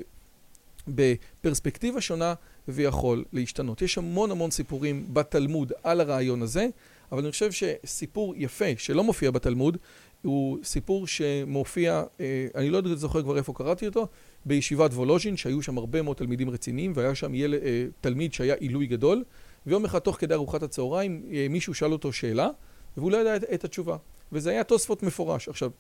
בפרספקטיבה 0.88 2.01
שונה 2.01 2.34
ויכול 2.67 3.24
להשתנות. 3.34 3.81
יש 3.81 3.98
המון 3.98 4.31
המון 4.31 4.51
סיפורים 4.51 5.05
בתלמוד 5.13 5.72
על 5.84 6.01
הרעיון 6.01 6.41
הזה, 6.41 6.67
אבל 7.12 7.22
אני 7.22 7.31
חושב 7.31 7.51
שסיפור 7.51 8.34
יפה 8.38 8.65
שלא 8.77 9.03
מופיע 9.03 9.31
בתלמוד, 9.31 9.77
הוא 10.21 10.57
סיפור 10.63 11.07
שמופיע, 11.07 12.03
אה, 12.19 12.47
אני 12.55 12.69
לא 12.69 12.81
זוכר 12.95 13.23
כבר 13.23 13.37
איפה 13.37 13.53
קראתי 13.53 13.85
אותו, 13.85 14.07
בישיבת 14.45 14.91
וולוז'ין, 14.91 15.37
שהיו 15.37 15.61
שם 15.61 15.77
הרבה 15.77 16.01
מאוד 16.01 16.17
תלמידים 16.17 16.49
רציניים, 16.49 16.93
והיה 16.95 17.15
שם 17.15 17.35
יל, 17.35 17.53
אה, 17.53 17.85
תלמיד 18.01 18.33
שהיה 18.33 18.55
עילוי 18.55 18.85
גדול, 18.85 19.23
ויום 19.65 19.85
אחד 19.85 19.99
תוך 19.99 20.15
כדי 20.15 20.33
ארוחת 20.33 20.63
הצהריים 20.63 21.23
אה, 21.31 21.47
מישהו 21.49 21.73
שאל 21.73 21.91
אותו 21.91 22.13
שאלה, 22.13 22.49
והוא 22.97 23.11
לא 23.11 23.17
ידע 23.17 23.35
את, 23.35 23.43
את 23.53 23.63
התשובה. 23.63 23.97
וזה 24.31 24.49
היה 24.49 24.63
תוספות 24.63 25.03
מפורש. 25.03 25.49
עכשיו, 25.49 25.71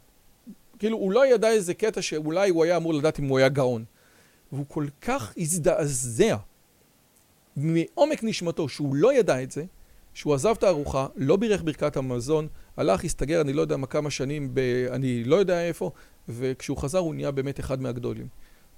כאילו, 0.79 0.97
הוא 0.97 1.11
לא 1.11 1.27
ידע 1.27 1.49
איזה 1.49 1.73
קטע 1.73 2.01
שאולי 2.01 2.49
הוא 2.49 2.63
היה 2.63 2.77
אמור 2.77 2.93
לדעת 2.93 3.19
אם 3.19 3.27
הוא 3.27 3.37
היה 3.37 3.49
גאון. 3.49 3.85
והוא 4.51 4.65
כל 4.67 4.85
כך 5.01 5.33
הזדעזע 5.37 6.37
מעומק 7.57 8.23
נשמתו 8.23 8.69
שהוא 8.69 8.95
לא 8.95 9.13
ידע 9.13 9.43
את 9.43 9.51
זה, 9.51 9.63
שהוא 10.13 10.33
עזב 10.33 10.55
את 10.57 10.63
הארוחה, 10.63 11.07
לא 11.15 11.35
בירך 11.35 11.61
ברכת 11.63 11.97
המזון, 11.97 12.47
הלך, 12.77 13.05
הסתגר, 13.05 13.41
אני 13.41 13.53
לא 13.53 13.61
יודע 13.61 13.77
מה 13.77 13.87
כמה 13.87 14.09
שנים, 14.09 14.49
ב... 14.53 14.59
אני 14.91 15.23
לא 15.23 15.35
יודע 15.35 15.61
איפה, 15.61 15.91
וכשהוא 16.29 16.77
חזר 16.77 16.99
הוא 16.99 17.15
נהיה 17.15 17.31
באמת 17.31 17.59
אחד 17.59 17.81
מהגדולים. 17.81 18.27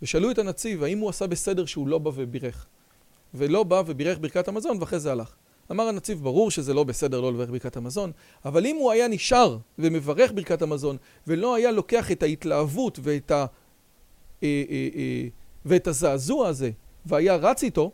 ושאלו 0.02 0.32
את 0.32 0.40
הנציב, 0.40 0.84
האם 0.84 1.00
הוא 1.00 1.10
עשה 1.10 1.28
בסדר 1.28 1.66
שהוא 1.66 1.88
לא 1.88 1.98
בא 1.98 2.12
ובירך? 2.16 2.66
ולא 3.34 3.64
בא 3.64 3.84
ובירך 3.86 4.18
ברכת 4.20 4.48
המזון, 4.48 4.78
ואחרי 4.80 5.00
זה 5.00 5.12
הלך. 5.12 5.36
אמר 5.72 5.84
הנציב, 5.84 6.24
ברור 6.24 6.52
שזה 6.52 6.74
לא 6.74 6.84
בסדר 6.84 7.22
לא 7.22 7.34
לברך 7.34 7.50
ברכת 7.50 7.78
המזון, 7.78 8.12
אבל 8.46 8.66
אם 8.66 8.76
הוא 8.76 8.92
היה 8.92 9.08
נשאר 9.08 9.58
ומברך 9.80 10.32
ברכת 10.32 10.62
המזון, 10.62 10.98
ולא 11.28 11.56
היה 11.56 11.72
לוקח 11.72 12.12
את 12.12 12.24
ההתלהבות 12.24 13.00
ואת, 13.02 13.32
ה... 13.32 13.46
אה, 14.44 14.64
אה, 14.70 14.90
אה, 14.96 15.28
ואת 15.66 15.88
הזעזוע 15.88 16.48
הזה, 16.48 16.72
והיה 17.06 17.36
רץ 17.36 17.64
איתו, 17.64 17.92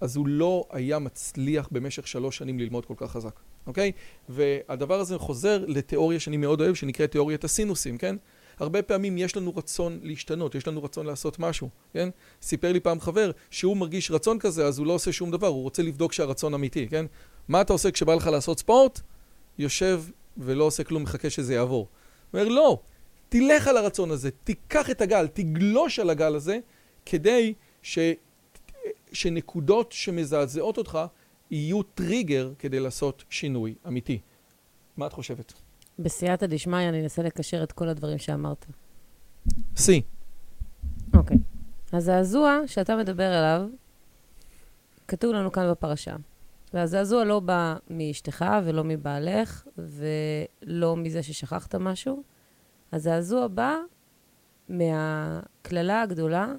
אז 0.00 0.16
הוא 0.16 0.26
לא 0.28 0.66
היה 0.70 0.98
מצליח 0.98 1.68
במשך 1.72 2.06
שלוש 2.06 2.36
שנים 2.36 2.58
ללמוד 2.58 2.86
כל 2.86 2.94
כך 2.96 3.10
חזק, 3.10 3.40
אוקיי? 3.68 3.92
והדבר 4.28 5.00
הזה 5.00 5.18
חוזר 5.18 5.64
לתיאוריה 5.66 6.20
שאני 6.20 6.36
מאוד 6.36 6.60
אוהב, 6.60 6.74
שנקראת 6.74 7.10
תיאוריית 7.10 7.44
הסינוסים, 7.44 7.98
כן? 7.98 8.16
הרבה 8.58 8.82
פעמים 8.82 9.18
יש 9.18 9.36
לנו 9.36 9.56
רצון 9.56 9.98
להשתנות, 10.02 10.54
יש 10.54 10.68
לנו 10.68 10.82
רצון 10.82 11.06
לעשות 11.06 11.38
משהו, 11.38 11.68
כן? 11.92 12.08
סיפר 12.42 12.72
לי 12.72 12.80
פעם 12.80 13.00
חבר 13.00 13.30
שהוא 13.50 13.76
מרגיש 13.76 14.10
רצון 14.10 14.38
כזה, 14.38 14.66
אז 14.66 14.78
הוא 14.78 14.86
לא 14.86 14.92
עושה 14.92 15.12
שום 15.12 15.30
דבר, 15.30 15.46
הוא 15.46 15.62
רוצה 15.62 15.82
לבדוק 15.82 16.12
שהרצון 16.12 16.54
אמיתי, 16.54 16.88
כן? 16.88 17.06
מה 17.48 17.60
אתה 17.60 17.72
עושה 17.72 17.90
כשבא 17.90 18.14
לך 18.14 18.26
לעשות 18.26 18.58
ספורט? 18.58 19.00
יושב 19.58 20.02
ולא 20.36 20.64
עושה 20.64 20.84
כלום, 20.84 21.02
מחכה 21.02 21.30
שזה 21.30 21.54
יעבור. 21.54 21.88
הוא 22.30 22.40
אומר, 22.40 22.48
לא, 22.48 22.78
תלך 23.28 23.68
על 23.68 23.76
הרצון 23.76 24.10
הזה, 24.10 24.30
תיקח 24.30 24.90
את 24.90 25.00
הגל, 25.00 25.26
תגלוש 25.26 25.98
על 25.98 26.10
הגל 26.10 26.34
הזה, 26.34 26.58
כדי 27.06 27.54
ש... 27.82 27.98
שנקודות 29.12 29.92
שמזעזעות 29.92 30.78
אותך 30.78 30.98
יהיו 31.50 31.82
טריגר 31.82 32.52
כדי 32.58 32.80
לעשות 32.80 33.24
שינוי 33.30 33.74
אמיתי. 33.86 34.20
מה 34.96 35.06
את 35.06 35.12
חושבת? 35.12 35.52
בסייעתא 35.98 36.46
דשמיא 36.46 36.88
אני 36.88 37.02
אנסה 37.02 37.22
לקשר 37.22 37.62
את 37.62 37.72
כל 37.72 37.88
הדברים 37.88 38.18
שאמרת. 38.18 38.66
שיא. 39.76 40.00
אוקיי. 41.14 41.36
הזעזוע 41.92 42.60
שאתה 42.66 42.96
מדבר 42.96 43.32
עליו, 43.32 43.68
כתוב 45.08 45.32
לנו 45.32 45.52
כאן 45.52 45.70
בפרשה. 45.70 46.16
והזעזוע 46.74 47.24
לא 47.24 47.40
בא 47.40 47.76
מאשתך 47.90 48.44
ולא 48.64 48.84
מבעלך 48.84 49.66
ולא 49.78 50.96
מזה 50.96 51.22
ששכחת 51.22 51.74
משהו. 51.74 52.22
הזעזוע 52.92 53.46
בא 53.48 53.76
מהקללה 54.68 56.02
הגדולה, 56.02 56.52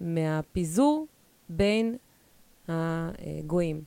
מהפיזור 0.00 1.06
בין 1.48 1.96
הגויים. 2.68 3.82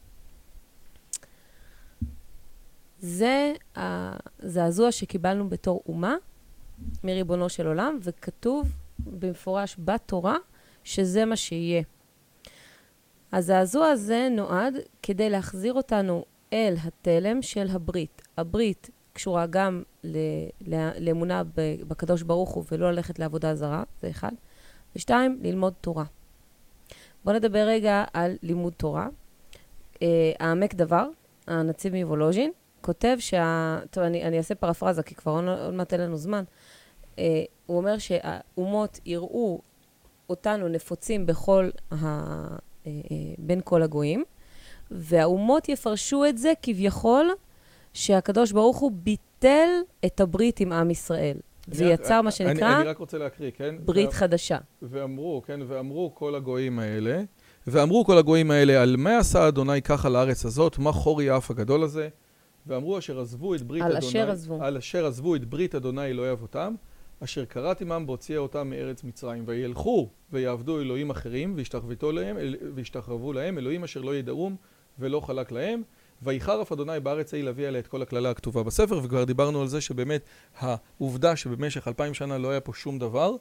זה 3.02 3.54
הזעזוע 3.76 4.92
שקיבלנו 4.92 5.50
בתור 5.50 5.84
אומה 5.88 6.16
מריבונו 7.04 7.50
של 7.50 7.68
עולם, 7.68 8.00
וכתוב 8.02 8.76
במפורש 9.00 9.76
בתורה 9.80 10.38
שזה 10.84 11.26
מה 11.26 11.36
שיהיה. 11.36 11.84
הזעזוע 13.34 13.88
הזה 13.88 14.28
נועד 14.32 14.74
כדי 15.04 15.30
להחזיר 15.30 15.74
אותנו 15.74 16.26
אל 16.54 16.76
התלם 16.84 17.42
של 17.42 17.68
הברית. 17.72 18.22
הברית 18.38 18.90
קשורה 19.14 19.46
גם 19.46 19.84
לאמונה 20.98 21.44
בקדוש 21.88 22.22
ברוך 22.22 22.50
הוא 22.50 22.64
ולא 22.72 22.92
ללכת 22.92 23.20
לעבודה 23.20 23.56
זרה, 23.56 23.84
זה 24.02 24.10
אחד. 24.10 24.32
ושתיים, 24.96 25.40
ללמוד 25.42 25.74
תורה. 25.82 26.04
בואו 27.24 27.36
נדבר 27.36 27.60
רגע 27.68 28.04
על 28.14 28.38
לימוד 28.44 28.74
תורה. 28.74 29.08
Uh, 29.94 30.04
העמק 30.40 30.74
דבר, 30.74 31.08
הנציב 31.48 31.96
מוולוז'ין, 31.96 32.52
כותב 32.82 33.16
שה... 33.20 33.80
טוב, 33.92 34.04
אני, 34.04 34.24
אני 34.24 34.38
אעשה 34.38 34.56
פרפרזה, 34.56 35.04
כי 35.04 35.16
כבר 35.16 35.32
עוד 35.32 35.74
מעט 35.74 35.94
אין 35.94 36.02
לנו 36.02 36.18
זמן. 36.18 36.44
Uh, 37.16 37.20
הוא 37.66 37.78
אומר 37.78 37.98
שהאומות 37.98 39.00
יראו 39.06 39.62
אותנו 40.30 40.68
נפוצים 40.68 41.26
בכל 41.26 41.70
ה... 41.92 41.96
uh, 41.96 42.88
uh, 42.88 42.88
בין 43.38 43.62
כל 43.64 43.84
הגויים, 43.84 44.24
והאומות 44.92 45.70
יפרשו 45.70 46.26
את 46.26 46.38
זה 46.38 46.54
כביכול 46.62 47.30
שהקדוש 47.94 48.52
ברוך 48.52 48.78
הוא 48.78 48.92
ביטל 48.94 49.70
את 50.06 50.20
הברית 50.20 50.60
עם 50.60 50.72
עם 50.72 50.92
ישראל. 50.92 51.38
ויצר 51.68 52.22
מה 52.22 52.32
שנקרא... 52.32 52.68
אני, 52.68 52.82
אני 52.82 52.88
רק 52.88 52.98
רוצה 52.98 53.18
להקריא, 53.18 53.52
כן? 53.58 53.76
ברית 53.86 54.10
ו... 54.10 54.12
חדשה. 54.12 54.58
ואמרו, 54.82 55.42
כן? 55.46 55.60
ואמרו 55.68 56.16
כל 56.16 56.36
הגויים 56.36 56.80
האלה, 56.80 57.22
ואמרו 57.68 58.06
כל 58.06 58.18
הגויים 58.18 58.52
האלה, 58.52 58.82
על 58.82 58.96
מה 58.98 59.18
עשה 59.18 59.48
אדוני 59.48 59.82
ככה 59.82 60.10
לארץ 60.10 60.46
הזאת? 60.46 60.78
מה 60.78 60.92
חורי 60.92 61.30
האף 61.30 61.52
הגדול 61.52 61.84
הזה? 61.84 62.10
ואמרו 62.68 62.98
אשר 62.98 63.20
עזבו 63.20 63.56
את 63.56 63.62
ברית 63.62 63.84
על 63.84 63.92
אדוני... 63.92 64.08
אשר 64.08 64.32
עזבו. 64.32 64.64
על 64.64 64.78
אשר 64.78 65.06
עזבו 65.06 65.36
את 65.36 65.46
ברית 65.46 65.76
אדוני 65.76 66.06
אלוהי 66.06 66.32
אבותם, 66.32 66.76
אשר 67.24 67.46
קראת 67.46 67.82
עמם 67.82 68.04
בהוציאה 68.08 68.40
אותם 68.40 68.70
מארץ 68.70 69.04
מצרים. 69.04 69.44
וילכו 69.46 70.10
ויעבדו 70.32 70.82
אלוהים 70.82 71.10
אחרים, 71.10 71.56
וישתחרבו 72.76 73.34
להם, 73.34 73.58
אלוהים 73.58 73.84
אשר 73.84 74.02
לא 74.02 74.16
ידעום 74.16 74.56
ולא 75.00 75.20
חלק 75.20 75.52
להם. 75.52 75.82
ויחר 76.24 76.62
אף 76.62 76.72
אדוני 76.72 77.00
בארץ 77.00 77.34
ההיא 77.34 77.44
להביא 77.44 77.68
עליה 77.68 77.80
את 77.80 77.88
כל 77.88 78.02
הקללה 78.02 78.30
הכתובה 78.30 78.64
בספר, 78.64 79.00
וכבר 79.04 79.24
דיברנו 79.24 79.62
על 79.62 79.68
זה 79.68 79.82
שבאמת 79.82 80.22
העובדה 80.60 81.36
שבמשך 81.36 81.88
אלפיים 81.88 82.14
שנה 82.14 82.38
לא 82.38 82.50
היה 82.50 82.60
פה 82.60 82.74
שום 82.74 83.00
דבר, 83.00 83.36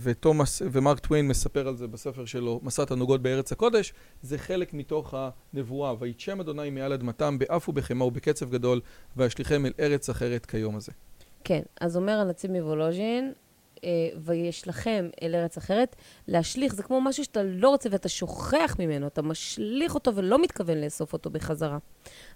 ותומאס 0.00 0.62
ומרק 0.72 0.98
טוויין 0.98 1.28
מספר 1.28 1.68
על 1.68 1.76
זה 1.76 1.86
בספר 1.86 2.24
שלו, 2.24 2.60
מסע 2.62 2.84
תענוגות 2.84 3.22
בארץ 3.22 3.52
הקודש, 3.52 3.92
זה 4.22 4.38
חלק 4.38 4.74
מתוך 4.74 5.14
הנבואה. 5.54 5.94
ויצ'ם 5.98 6.40
אדוני 6.40 6.70
מעל 6.70 6.92
אדמתם 6.92 7.38
באף 7.38 7.68
ובחמא 7.68 8.04
ובקצב 8.04 8.50
גדול, 8.50 8.80
וישליכם 9.16 9.66
אל 9.66 9.72
ארץ 9.80 10.10
אחרת 10.10 10.46
כיום 10.46 10.76
הזה. 10.76 10.92
כן, 11.44 11.62
אז 11.80 11.96
אומר 11.96 12.12
הנציב 12.12 12.50
מוולוז'ין, 12.50 13.24
אה, 13.26 13.49
ויש 14.16 14.68
לכם 14.68 15.08
אל 15.22 15.34
ארץ 15.34 15.56
אחרת, 15.56 15.96
להשליך 16.28 16.74
זה 16.74 16.82
כמו 16.82 17.00
משהו 17.00 17.24
שאתה 17.24 17.42
לא 17.42 17.68
רוצה 17.68 17.88
ואתה 17.92 18.08
שוכח 18.08 18.76
ממנו, 18.78 19.06
אתה 19.06 19.22
משליך 19.22 19.94
אותו 19.94 20.14
ולא 20.14 20.42
מתכוון 20.42 20.78
לאסוף 20.78 21.12
אותו 21.12 21.30
בחזרה. 21.30 21.78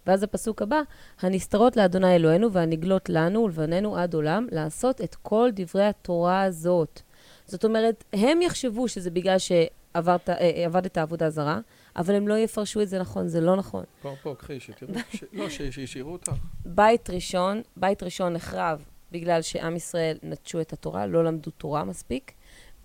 ואז 0.07 0.23
הפסוק 0.23 0.63
הבא, 0.63 0.81
הנסתרות 1.21 1.77
לאדוני 1.77 2.17
אלוהינו 2.17 2.53
והנגלות 2.53 3.09
לנו 3.09 3.45
ולבננו 3.45 3.97
עד 3.97 4.15
עולם, 4.15 4.47
לעשות 4.51 5.01
את 5.01 5.15
כל 5.15 5.51
דברי 5.53 5.85
התורה 5.85 6.43
הזאת. 6.43 7.01
זאת 7.47 7.65
אומרת, 7.65 8.05
הם 8.13 8.43
יחשבו 8.43 8.89
שזה 8.89 9.11
בגלל 9.11 9.37
שעבדת 9.39 10.99
אה, 10.99 11.03
עבודה 11.03 11.31
זרה, 11.31 11.61
אבל 11.97 12.15
הם 12.15 12.29
לא 12.29 12.39
יפרשו 12.39 12.83
את 12.83 12.89
זה 12.89 12.99
נכון, 12.99 13.29
זה 13.29 13.41
לא 13.41 13.57
נכון. 13.57 13.85
פה, 14.03 14.15
פה, 14.23 14.35
קחי, 14.39 14.61
שתראו, 14.61 14.93
ש... 15.13 15.25
לא, 15.33 15.49
שישאירו 15.51 16.13
אותך. 16.13 16.33
בית 16.65 17.11
ראשון, 17.11 17.63
בית 17.77 18.03
ראשון 18.03 18.33
נחרב 18.33 18.85
בגלל 19.15 19.43
שעם 19.43 19.77
ישראל 19.77 20.19
נטשו 20.23 20.61
את 20.61 20.73
התורה, 20.73 21.07
לא 21.07 21.25
למדו 21.25 21.51
תורה 21.51 21.85
מספיק. 21.85 22.33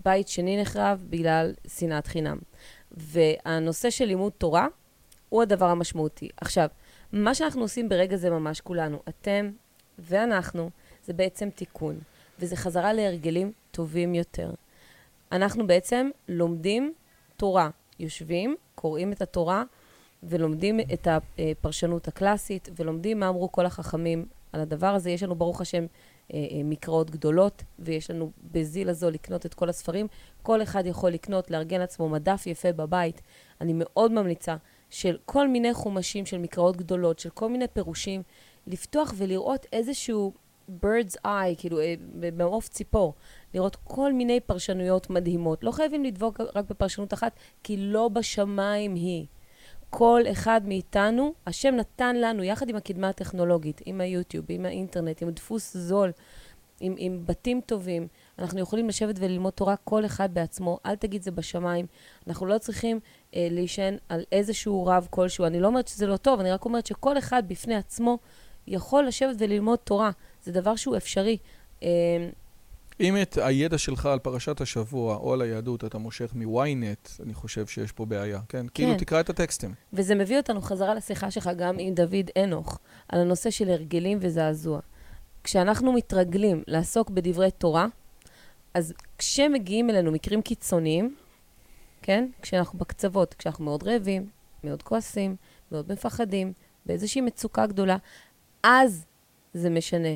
בית 0.06 0.28
שני 0.28 0.62
נחרב 0.62 1.06
בגלל 1.10 1.54
שנאת 1.68 2.08
חינם. 2.08 2.38
והנושא 2.92 3.90
של 3.90 4.06
לימוד 4.06 4.32
תורה 4.38 4.68
הוא 5.30 5.42
הדבר 5.42 5.66
המשמעותי. 5.66 6.30
עכשיו, 6.38 6.68
מה 7.14 7.36
שאנחנו 7.36 7.62
עושים 7.62 7.90
ברגע 7.90 8.18
זה 8.18 8.30
ממש 8.30 8.62
כולנו, 8.62 9.00
אתם 9.10 9.52
ואנחנו, 10.00 10.70
זה 11.06 11.14
בעצם 11.14 11.50
תיקון, 11.50 12.00
וזה 12.40 12.56
חזרה 12.56 12.94
להרגלים 12.94 13.52
טובים 13.72 14.16
יותר. 14.16 14.52
אנחנו 15.32 15.68
בעצם 15.68 16.10
לומדים 16.28 16.94
תורה, 17.38 17.70
יושבים, 18.00 18.56
קוראים 18.76 19.12
את 19.12 19.22
התורה, 19.22 19.64
ולומדים 20.24 20.80
את 20.80 21.08
הפרשנות 21.08 22.08
הקלאסית, 22.08 22.70
ולומדים 22.76 23.20
מה 23.20 23.30
אמרו 23.30 23.52
כל 23.52 23.66
החכמים 23.66 24.26
על 24.54 24.62
הדבר 24.62 24.88
הזה. 24.88 25.10
יש 25.10 25.24
לנו, 25.24 25.36
ברוך 25.36 25.62
השם, 25.62 25.82
אה, 25.84 25.86
אה, 25.86 26.19
מקראות 26.64 27.12
גדולות, 27.12 27.64
ויש 27.80 28.12
לנו 28.12 28.32
בזיל 28.52 28.90
הזו 28.90 29.10
לקנות 29.10 29.46
את 29.46 29.54
כל 29.54 29.70
הספרים. 29.70 30.08
כל 30.42 30.64
אחד 30.64 30.86
יכול 30.86 31.12
לקנות, 31.12 31.52
לארגן 31.52 31.80
לעצמו 31.80 32.10
מדף 32.10 32.48
יפה 32.48 32.72
בבית. 32.72 33.22
אני 33.62 33.74
מאוד 33.76 34.12
ממליצה 34.12 34.56
של 34.90 35.18
כל 35.26 35.48
מיני 35.48 35.74
חומשים 35.74 36.26
של 36.26 36.38
מקראות 36.38 36.78
גדולות, 36.78 37.20
של 37.20 37.30
כל 37.30 37.50
מיני 37.50 37.68
פירושים, 37.68 38.24
לפתוח 38.68 39.14
ולראות 39.18 39.66
איזשהו 39.74 40.34
bird's 40.70 41.16
eye, 41.26 41.56
כאילו 41.58 41.80
אה, 41.80 41.94
במעוף 42.20 42.68
ציפור, 42.68 43.14
לראות 43.54 43.76
כל 43.76 44.14
מיני 44.14 44.40
פרשנויות 44.40 45.10
מדהימות. 45.10 45.64
לא 45.64 45.72
חייבים 45.72 46.04
לדבוק 46.04 46.40
רק 46.56 46.66
בפרשנות 46.70 47.14
אחת, 47.14 47.36
כי 47.64 47.78
לא 47.78 48.08
בשמיים 48.08 48.96
היא. 48.96 49.26
כל 49.90 50.22
אחד 50.32 50.62
מאיתנו, 50.66 51.34
השם 51.48 51.76
נתן 51.76 52.16
לנו, 52.16 52.44
יחד 52.44 52.70
עם 52.70 52.76
הקדמה 52.76 53.10
הטכנולוגית, 53.10 53.82
עם 53.86 54.02
היוטיוב, 54.02 54.46
עם 54.50 54.66
האינטרנט, 54.66 55.22
עם 55.22 55.32
דפוס 55.32 55.78
זול, 55.78 56.12
עם, 56.80 56.96
עם 56.98 57.24
בתים 57.26 57.62
טובים, 57.66 58.08
אנחנו 58.40 58.60
יכולים 58.60 58.88
לשבת 58.88 59.16
וללמוד 59.20 59.54
תורה 59.54 59.76
כל 59.76 60.06
אחד 60.06 60.34
בעצמו, 60.34 60.80
אל 60.86 60.96
תגיד 60.96 61.22
זה 61.22 61.32
בשמיים. 61.32 61.86
אנחנו 62.28 62.46
לא 62.46 62.58
צריכים 62.58 63.00
אה, 63.36 63.48
להישען 63.52 63.98
על 64.10 64.24
איזשהו 64.32 64.86
רב 64.86 65.08
כלשהו. 65.10 65.46
אני 65.46 65.60
לא 65.60 65.68
אומרת 65.68 65.88
שזה 65.88 66.08
לא 66.08 66.18
טוב, 66.18 66.40
אני 66.40 66.52
רק 66.52 66.66
אומרת 66.66 66.86
שכל 66.86 67.18
אחד 67.18 67.44
בפני 67.48 67.76
עצמו 67.76 68.18
יכול 68.68 69.08
לשבת 69.08 69.36
וללמוד 69.40 69.80
תורה. 69.80 70.12
זה 70.44 70.52
דבר 70.52 70.76
שהוא 70.76 70.98
אפשרי. 70.98 71.38
אה, 71.84 71.88
אם 73.00 73.22
את 73.22 73.38
הידע 73.38 73.78
שלך 73.78 74.06
על 74.06 74.20
פרשת 74.20 74.62
השבוע 74.62 75.16
או 75.16 75.34
על 75.34 75.42
היהדות 75.42 75.86
אתה 75.86 75.98
מושך 75.98 76.32
מ-ynet, 76.36 77.24
אני 77.24 77.34
חושב 77.34 77.68
שיש 77.68 77.92
פה 77.92 78.06
בעיה, 78.06 78.40
כן? 78.50 78.60
כן? 78.60 78.68
כאילו 78.74 78.96
תקרא 78.98 79.20
את 79.20 79.30
הטקסטים. 79.30 79.74
וזה 79.94 80.16
מביא 80.16 80.38
אותנו 80.38 80.62
חזרה 80.62 80.94
לשיחה 80.94 81.32
שלך 81.32 81.50
גם 81.58 81.76
עם 81.80 81.94
דוד 81.94 82.30
אנוך, 82.44 82.80
על 83.10 83.22
הנושא 83.22 83.50
של 83.50 83.70
הרגלים 83.70 84.18
וזעזוע. 84.22 84.80
כשאנחנו 85.44 85.94
מתרגלים 85.94 86.64
לעסוק 86.68 87.10
בדברי 87.10 87.52
תורה, 87.52 87.88
אז 88.74 88.94
כשמגיעים 89.18 89.90
אלינו 89.90 90.12
מקרים 90.12 90.42
קיצוניים, 90.42 91.16
כן? 92.02 92.30
כשאנחנו 92.42 92.80
בקצוות, 92.80 93.34
כשאנחנו 93.34 93.66
מאוד 93.66 93.84
רעבים, 93.84 94.30
מאוד 94.64 94.84
כועסים, 94.84 95.36
מאוד 95.72 95.92
מפחדים, 95.92 96.54
באיזושהי 96.86 97.22
מצוקה 97.22 97.68
גדולה, 97.68 97.98
אז 98.64 99.06
זה 99.54 99.70
משנה. 99.70 100.10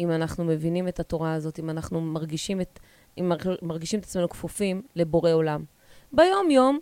אם 0.00 0.10
אנחנו 0.10 0.44
מבינים 0.44 0.88
את 0.88 1.00
התורה 1.00 1.32
הזאת, 1.34 1.58
אם 1.58 1.70
אנחנו 1.70 2.00
מרגישים 2.00 2.60
את, 2.60 2.78
אם 3.18 3.32
מרגישים 3.62 4.00
את 4.00 4.04
עצמנו 4.04 4.28
כפופים 4.28 4.82
לבורא 4.96 5.32
עולם. 5.32 5.64
ביום-יום, 6.12 6.78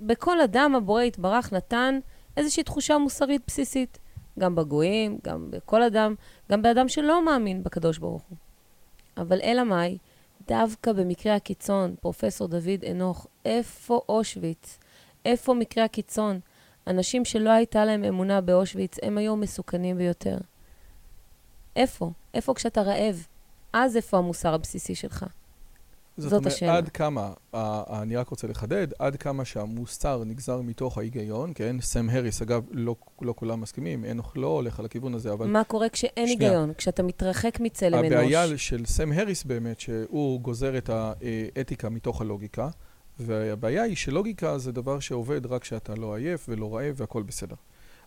בכל 0.00 0.40
אדם 0.40 0.74
הבורא 0.74 1.02
יתברך 1.02 1.52
נתן 1.52 1.98
איזושהי 2.36 2.62
תחושה 2.62 2.98
מוסרית 2.98 3.42
בסיסית. 3.46 3.98
גם 4.38 4.54
בגויים, 4.54 5.18
גם 5.24 5.50
בכל 5.50 5.82
אדם, 5.82 6.14
גם 6.50 6.62
באדם 6.62 6.88
שלא 6.88 7.24
מאמין 7.24 7.62
בקדוש 7.62 7.98
ברוך 7.98 8.22
הוא. 8.28 8.36
אבל 9.16 9.40
אלא 9.42 9.64
מאי? 9.64 9.98
דווקא 10.48 10.92
במקרה 10.92 11.34
הקיצון, 11.34 11.94
פרופסור 12.00 12.48
דוד 12.48 12.84
אנוך, 12.90 13.26
איפה 13.44 14.00
אושוויץ? 14.08 14.78
איפה 15.24 15.54
מקרה 15.54 15.84
הקיצון? 15.84 16.40
אנשים 16.86 17.24
שלא 17.24 17.50
הייתה 17.50 17.84
להם 17.84 18.04
אמונה 18.04 18.40
באושוויץ, 18.40 18.96
הם 19.02 19.18
היו 19.18 19.36
מסוכנים 19.36 19.98
ביותר. 19.98 20.38
איפה? 21.76 22.10
איפה 22.34 22.54
כשאתה 22.54 22.82
רעב? 22.82 23.26
אז 23.72 23.96
איפה 23.96 24.18
המוסר 24.18 24.54
הבסיסי 24.54 24.94
שלך? 24.94 25.26
זאת, 26.16 26.30
זאת 26.30 26.46
השאלה. 26.46 26.76
עד 26.76 26.88
כמה, 26.88 27.32
אני 28.02 28.16
רק 28.16 28.28
רוצה 28.28 28.46
לחדד, 28.46 28.86
עד 28.98 29.16
כמה 29.16 29.44
שהמוסר 29.44 30.24
נגזר 30.24 30.60
מתוך 30.60 30.98
ההיגיון, 30.98 31.52
כן? 31.54 31.76
סם 31.80 32.10
הריס, 32.10 32.42
אגב, 32.42 32.62
לא, 32.70 32.96
לא 33.22 33.34
כולם 33.36 33.60
מסכימים, 33.60 34.04
אין 34.04 34.20
לא 34.36 34.46
הולך 34.46 34.78
על 34.78 34.84
הכיוון 34.84 35.14
הזה, 35.14 35.32
אבל... 35.32 35.46
מה 35.46 35.64
קורה 35.64 35.88
כשאין 35.88 36.26
שנייה. 36.28 36.50
היגיון? 36.50 36.72
כשאתה 36.74 37.02
מתרחק 37.02 37.60
מצלם 37.60 37.98
אנוש? 37.98 38.12
הבעיה 38.12 38.58
של 38.58 38.86
סם 38.86 39.12
הריס 39.12 39.44
באמת, 39.44 39.80
שהוא 39.80 40.40
גוזר 40.40 40.78
את 40.78 40.90
האתיקה 40.90 41.88
מתוך 41.88 42.20
הלוגיקה, 42.20 42.68
והבעיה 43.20 43.82
היא 43.82 43.96
שלוגיקה 43.96 44.58
זה 44.58 44.72
דבר 44.72 45.00
שעובד 45.00 45.46
רק 45.46 45.62
כשאתה 45.62 45.94
לא 45.94 46.16
עייף 46.16 46.46
ולא 46.48 46.76
רעב 46.76 46.94
והכל 46.96 47.22
בסדר. 47.22 47.56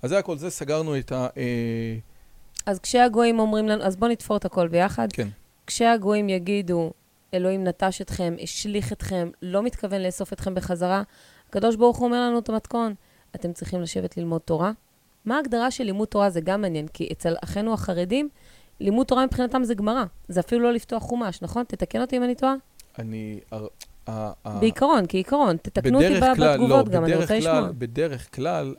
אז 0.01 0.09
זה 0.09 0.17
הכל, 0.17 0.37
זה 0.37 0.49
סגרנו 0.49 0.97
את 0.97 1.11
ה... 1.11 1.27
אה, 1.37 1.97
אז 2.65 2.79
כשהגויים 2.79 3.39
אומרים 3.39 3.67
לנו, 3.67 3.83
אז 3.83 3.95
בואו 3.95 4.11
נתפור 4.11 4.37
את 4.37 4.45
הכל 4.45 4.67
ביחד. 4.67 5.07
כן. 5.13 5.27
כשהגויים 5.67 6.29
יגידו, 6.29 6.91
אלוהים 7.33 7.63
נטש 7.63 8.01
אתכם, 8.01 8.35
השליך 8.41 8.91
אתכם, 8.91 9.29
לא 9.41 9.63
מתכוון 9.63 10.01
לאסוף 10.01 10.33
אתכם 10.33 10.55
בחזרה, 10.55 11.03
הקדוש 11.49 11.75
ברוך 11.75 11.97
הוא 11.97 12.05
אומר 12.05 12.21
לנו 12.21 12.39
את 12.39 12.49
המתכון, 12.49 12.93
אתם 13.35 13.53
צריכים 13.53 13.81
לשבת 13.81 14.17
ללמוד 14.17 14.41
תורה. 14.41 14.71
מה 15.25 15.35
ההגדרה 15.35 15.71
של 15.71 15.83
לימוד 15.83 16.07
תורה? 16.07 16.29
זה 16.29 16.41
גם 16.41 16.61
מעניין, 16.61 16.87
כי 16.87 17.09
אצל 17.11 17.35
אחינו 17.43 17.73
החרדים, 17.73 18.29
לימוד 18.79 19.07
תורה 19.07 19.25
מבחינתם 19.25 19.63
זה 19.63 19.75
גמרא. 19.75 20.03
זה 20.27 20.39
אפילו 20.39 20.63
לא 20.63 20.73
לפתוח 20.73 21.03
חומש, 21.03 21.41
נכון? 21.41 21.63
תתקן 21.63 22.01
אותי 22.01 22.17
אם 22.17 22.23
אני 22.23 22.35
טועה. 22.35 22.53
אני... 22.99 23.39
בעיקרון, 24.45 25.03
כעיקרון. 25.07 25.57
תתקנו 25.57 26.03
אותי 26.03 26.19
בתגובות 26.19 26.87
לא, 26.87 26.93
גם, 26.93 27.05
אני 27.05 27.15
רוצה 27.15 27.37
לשמוע. 27.37 27.69
בדרך 27.77 28.35
כלל, 28.35 28.75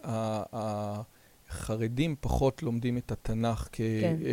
חרדים 1.55 2.17
פחות 2.21 2.63
לומדים 2.63 2.97
את 2.97 3.13
התנ"ך 3.13 3.69
כ, 3.73 3.77
כן. 3.77 4.17
uh, 4.21 4.25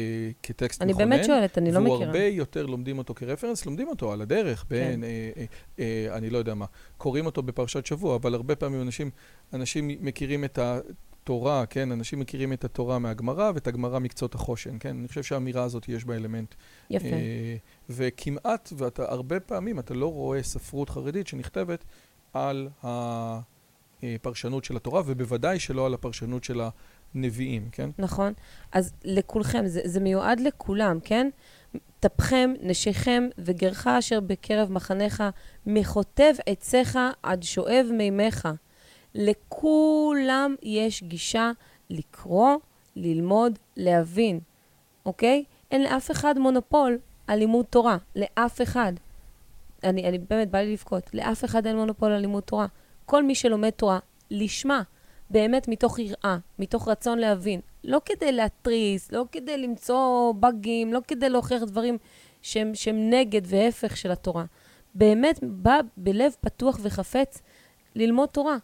כטקסט 0.44 0.82
אני 0.82 0.92
מכונן. 0.92 1.08
אני 1.08 1.16
באמת 1.18 1.26
שואלת, 1.26 1.58
אני 1.58 1.72
לא 1.72 1.80
מכירה. 1.80 1.96
והוא 1.96 2.06
הרבה 2.06 2.24
יותר 2.24 2.66
לומדים 2.66 2.98
אותו 2.98 3.14
כרפרנס, 3.14 3.66
לומדים 3.66 3.88
אותו 3.88 4.12
על 4.12 4.22
הדרך, 4.22 4.66
בין, 4.70 5.04
כן. 5.04 5.48
uh, 5.76 5.78
uh, 5.78 5.82
אני 6.18 6.30
לא 6.30 6.38
יודע 6.38 6.54
מה, 6.54 6.66
קוראים 6.98 7.26
אותו 7.26 7.42
בפרשת 7.42 7.86
שבוע, 7.86 8.16
אבל 8.16 8.34
הרבה 8.34 8.56
פעמים 8.56 8.82
אנשים, 8.82 9.10
אנשים 9.54 9.88
מכירים 9.88 10.44
את 10.44 10.60
התורה, 10.60 11.66
כן? 11.66 11.92
אנשים 11.92 12.20
מכירים 12.20 12.54
את 12.54 12.64
התורה 12.64 13.00
מהגמרא 13.00 13.52
ואת 13.56 13.68
הגמרא 13.68 14.00
מקצות 14.00 14.36
החושן, 14.36 14.78
כן? 14.80 14.98
אני 15.00 15.08
חושב 15.08 15.24
שהאמירה 15.24 15.64
הזאת 15.64 15.90
יש 15.90 16.06
בה 16.06 16.16
אלמנט. 16.16 16.56
יפה. 16.90 17.08
Uh, 17.08 17.12
וכמעט, 17.90 18.74
ואתה 18.78 19.12
הרבה 19.12 19.40
פעמים, 19.40 19.80
אתה 19.80 19.94
לא 19.94 20.14
רואה 20.14 20.44
ספרות 20.44 20.90
חרדית 20.90 21.28
שנכתבת 21.28 21.86
על 22.34 22.70
הפרשנות 24.04 24.66
של 24.66 24.76
התורה, 24.76 25.02
ובוודאי 25.06 25.60
שלא 25.60 25.86
על 25.86 25.94
הפרשנות 25.94 26.44
של 26.44 26.62
ה... 26.62 26.70
נביאים, 27.16 27.70
כן? 27.72 27.90
נכון. 27.98 28.34
אז 28.72 28.94
לכולכם, 29.06 29.68
זה, 29.68 29.82
זה 29.84 30.00
מיועד 30.00 30.40
לכולם, 30.40 31.00
כן? 31.04 31.30
טפכם, 32.00 32.54
נשיכם 32.62 33.28
וגרך 33.38 33.88
אשר 33.88 34.20
בקרב 34.20 34.72
מחניך, 34.72 35.24
מחוטב 35.66 36.34
עציך 36.46 37.00
עד 37.24 37.44
שואב 37.44 37.88
מימיך. 37.94 38.48
לכולם 39.16 40.56
יש 40.64 41.04
גישה 41.04 41.52
לקרוא, 41.90 42.56
ללמוד, 42.96 43.60
להבין, 43.78 44.40
אוקיי? 45.06 45.44
אין 45.72 45.84
לאף 45.84 46.12
אחד 46.12 46.40
מונופול 46.40 46.98
על 47.28 47.40
לימוד 47.40 47.66
תורה, 47.66 47.98
לאף 48.16 48.62
אחד. 48.62 48.94
אני, 49.84 50.10
אני 50.10 50.18
באמת, 50.18 50.52
בא 50.52 50.60
לי 50.60 50.74
לבכות. 50.74 51.10
לאף 51.14 51.46
אחד 51.46 51.68
אין 51.68 51.76
מונופול 51.76 52.12
על 52.12 52.22
לימוד 52.22 52.44
תורה. 52.44 52.66
כל 53.06 53.24
מי 53.24 53.36
שלומד 53.36 53.70
תורה, 53.70 54.00
לשמה, 54.32 54.82
באמת 55.32 55.68
מתוך 55.68 56.00
יראה, 56.00 56.38
מתוך 56.60 56.88
רצון 56.88 57.20
להבין. 57.20 57.62
לא 57.84 58.02
כדי 58.06 58.32
להתריס, 58.32 59.12
לא 59.12 59.26
כדי 59.32 59.58
למצוא 59.58 60.34
באגים, 60.34 60.94
לא 60.94 61.00
כדי 61.08 61.30
להוכיח 61.30 61.64
דברים 61.64 61.98
שהם, 62.42 62.76
שהם 62.76 63.10
נגד 63.10 63.42
והפך 63.46 63.98
של 63.98 64.12
התורה. 64.12 64.46
באמת 64.96 65.40
בא 65.44 65.80
בלב 65.98 66.36
פתוח 66.42 66.80
וחפץ 66.82 67.42
ללמוד 67.96 68.30
תורה. 68.30 68.58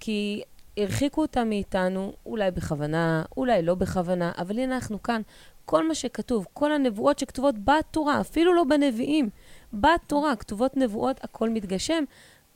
כי 0.00 0.42
הרחיקו 0.76 1.22
אותה 1.22 1.44
מאיתנו, 1.44 2.12
אולי 2.26 2.50
בכוונה, 2.50 3.22
אולי 3.36 3.62
לא 3.62 3.74
בכוונה, 3.74 4.32
אבל 4.38 4.58
הנה 4.58 4.74
אנחנו 4.74 5.02
כאן. 5.02 5.22
כל 5.64 5.88
מה 5.88 5.94
שכתוב, 5.94 6.46
כל 6.52 6.72
הנבואות 6.72 7.18
שכתובות 7.18 7.54
בתורה, 7.64 8.20
אפילו 8.20 8.54
לא 8.54 8.64
בנביאים, 8.64 9.28
בתורה, 9.72 10.36
כתובות 10.36 10.76
נבואות, 10.76 11.24
הכל 11.24 11.50
מתגשם. 11.50 12.04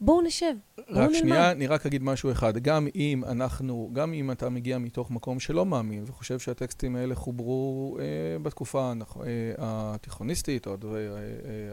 בואו 0.05 0.23
נשב, 0.23 0.55
בואו 0.77 0.87
נלמד. 0.89 1.07
רק 1.09 1.15
שנייה, 1.15 1.51
אני 1.51 1.67
רק 1.67 1.87
אגיד 1.87 2.03
משהו 2.03 2.33
אחד. 2.33 2.59
גם 2.59 2.89
אם 2.95 3.25
אנחנו, 3.25 3.91
גם 3.93 4.13
אם 4.13 4.31
אתה 4.31 4.49
מגיע 4.49 4.79
מתוך 4.79 5.11
מקום 5.11 5.41
שלא 5.41 5.67
מאמין 5.67 6.05
וחושב 6.07 6.39
שהטקסטים 6.39 6.97
האלה 6.97 7.15
חוברו 7.15 7.99
אה, 8.01 8.05
בתקופה 8.43 8.93
אה, 9.01 9.25
התיכוניסטית, 9.59 10.67
או 10.67 10.73
הדבר, 10.73 11.17
אה, 11.17 11.21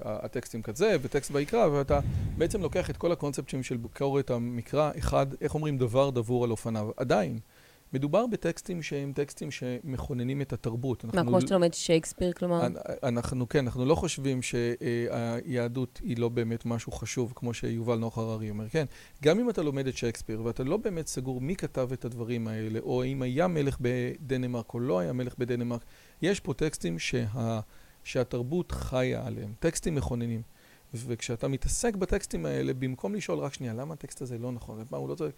אה, 0.06 0.18
הטקסטים 0.26 0.62
כזה, 0.62 0.96
וטקסט 1.02 1.32
ויקרא, 1.34 1.68
ואתה 1.68 2.00
בעצם 2.38 2.62
לוקח 2.62 2.90
את 2.90 2.98
כל 2.98 3.12
הקונספטים 3.12 3.64
של 3.64 3.78
ביקורת 3.78 4.30
המקרא, 4.30 4.92
אחד, 5.00 5.28
איך 5.42 5.56
אומרים, 5.56 5.78
דבר 5.78 6.10
דבור 6.10 6.44
על 6.44 6.52
אופניו. 6.52 6.90
עדיין. 6.98 7.40
מדובר 7.94 8.28
בטקסטים 8.28 8.82
שהם 8.82 9.14
טקסטים 9.14 9.52
שמכוננים 9.52 10.42
את 10.42 10.54
התרבות. 10.54 11.04
מה, 11.04 11.24
כמו 11.24 11.42
שאתה 11.42 11.54
לומד 11.54 11.74
שייקספיר, 11.74 12.34
כלומר? 12.34 12.68
אנחנו, 13.04 13.50
כן, 13.50 13.66
אנחנו 13.66 13.86
לא 13.86 13.96
חושבים 13.96 14.42
שהיהדות 14.42 16.00
היא 16.04 16.18
לא 16.18 16.30
באמת 16.30 16.66
משהו 16.66 16.92
חשוב, 16.92 17.34
כמו 17.36 17.54
שיובל 17.54 17.98
נוח 17.98 18.18
הררי 18.18 18.50
אומר, 18.50 18.70
כן. 18.70 18.86
גם 19.24 19.40
אם 19.40 19.50
אתה 19.50 19.62
לומד 19.62 19.88
את 19.88 19.98
שייקספיר 19.98 20.42
ואתה 20.44 20.64
לא 20.64 20.78
באמת 20.78 21.08
סגור 21.08 21.42
מי 21.42 21.56
כתב 21.56 21.90
את 21.94 22.06
הדברים 22.06 22.48
האלה, 22.48 22.80
או 22.80 23.04
אם 23.04 23.22
היה 23.22 23.48
מלך 23.48 23.78
בדנמרק 23.82 24.74
או 24.74 24.80
לא 24.80 25.00
היה 25.00 25.14
מלך 25.14 25.36
בדנמרק, 25.38 25.86
יש 26.22 26.40
פה 26.40 26.54
טקסטים 26.54 27.00
שה, 27.00 27.60
שהתרבות 28.04 28.72
חיה 28.72 29.28
עליהם, 29.28 29.54
טקסטים 29.60 29.96
מכוננים. 29.96 30.42
וכשאתה 30.94 31.48
מתעסק 31.48 31.96
בטקסטים 31.96 32.46
האלה, 32.46 32.74
במקום 32.74 33.16
לשאול 33.16 33.40
רק 33.40 33.54
שנייה, 33.54 33.74
למה 33.74 33.94
הטקסט 33.94 34.22
הזה 34.22 34.38
לא 34.38 34.52
נכון? 34.52 34.86
מה, 34.92 34.98
הוא 34.98 35.10
לא 35.10 35.16
צריך... 35.16 35.34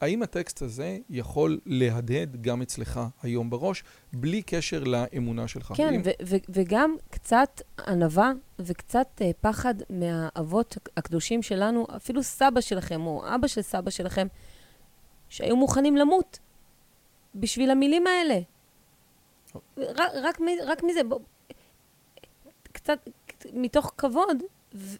האם 0.00 0.22
הטקסט 0.22 0.62
הזה 0.62 0.98
יכול 1.10 1.60
להדהד 1.66 2.42
גם 2.42 2.62
אצלך 2.62 3.00
היום 3.22 3.50
בראש, 3.50 3.84
בלי 4.12 4.42
קשר 4.42 4.84
לאמונה 4.84 5.48
שלך? 5.48 5.72
כן, 5.76 6.00
ו- 6.04 6.26
ו- 6.26 6.44
וגם 6.48 6.96
קצת 7.10 7.60
ענווה 7.86 8.32
וקצת 8.58 9.06
uh, 9.20 9.24
פחד 9.40 9.74
מהאבות 9.90 10.76
הקדושים 10.96 11.42
שלנו, 11.42 11.86
אפילו 11.96 12.22
סבא 12.22 12.60
שלכם 12.60 13.06
או 13.06 13.34
אבא 13.34 13.46
של 13.46 13.62
סבא 13.62 13.90
שלכם, 13.90 14.26
שהיו 15.28 15.56
מוכנים 15.56 15.96
למות 15.96 16.38
בשביל 17.34 17.70
המילים 17.70 18.06
האלה. 18.06 18.40
רק, 19.78 20.10
רק, 20.14 20.38
רק 20.66 20.82
מזה, 20.82 21.04
בוא, 21.08 21.18
קצת 22.72 23.08
מתוך 23.52 23.92
כבוד, 23.96 24.42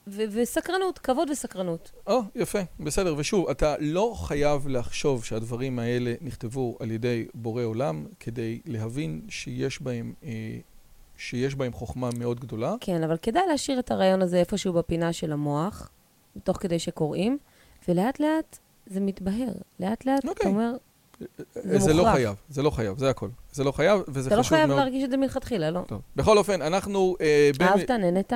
וסקרנות, 0.07 0.99
כבוד 0.99 1.31
וסקרנות. 1.31 1.93
או, 2.07 2.21
oh, 2.21 2.23
יפה, 2.35 2.59
בסדר. 2.81 3.15
ושוב, 3.19 3.49
אתה 3.49 3.75
לא 3.81 4.15
חייב 4.17 4.69
לחשוב 4.69 5.25
שהדברים 5.25 5.79
האלה 5.79 6.15
נכתבו 6.21 6.77
על 6.81 6.91
ידי 6.91 7.27
בורא 7.35 7.63
עולם 7.63 8.07
כדי 8.21 8.61
להבין 8.67 9.21
שיש 9.29 9.83
בהם, 9.83 10.15
אה, 10.25 10.59
שיש 11.17 11.55
בהם 11.55 11.73
חוכמה 11.73 12.11
מאוד 12.19 12.41
גדולה. 12.41 12.75
כן, 12.81 13.03
אבל 13.03 13.17
כדאי 13.17 13.43
להשאיר 13.49 13.79
את 13.79 13.91
הרעיון 13.91 14.23
הזה 14.23 14.39
איפשהו 14.39 14.73
בפינה 14.73 15.13
של 15.13 15.33
המוח, 15.33 15.91
תוך 16.45 16.57
כדי 16.57 16.79
שקוראים, 16.79 17.39
ולאט 17.89 18.21
לאט 18.21 18.59
זה 18.87 19.01
מתבהר. 19.01 19.53
לאט 19.81 20.07
לאט 20.07 20.17
okay. 20.17 20.19
אתה 20.19 20.29
אוקיי. 20.29 20.51
אומר, 20.51 20.73
זה, 21.55 21.79
זה 21.79 21.95
לא 21.95 22.05
חייב, 22.13 22.35
זה 22.49 22.63
לא 22.63 22.71
חייב, 22.71 22.99
זה 22.99 23.11
הכל. 23.11 23.29
זה 23.53 23.65
לא 23.65 23.73
חייב, 23.73 24.01
וזה 24.09 24.31
חשוב 24.31 24.31
מאוד. 24.31 24.31
אתה 24.31 24.37
לא 24.37 24.43
חייב 24.43 24.71
להרגיש 24.71 25.05
את 25.05 25.11
זה 25.11 25.17
מלכתחילה, 25.17 25.71
לא? 25.71 25.81
טוב. 25.87 26.01
בכל 26.17 26.39
אופן, 26.39 26.63
אנחנו... 26.63 27.17
אה, 27.21 27.51
אהבת, 27.61 27.91
בין... 27.91 28.01
נהנית? 28.01 28.33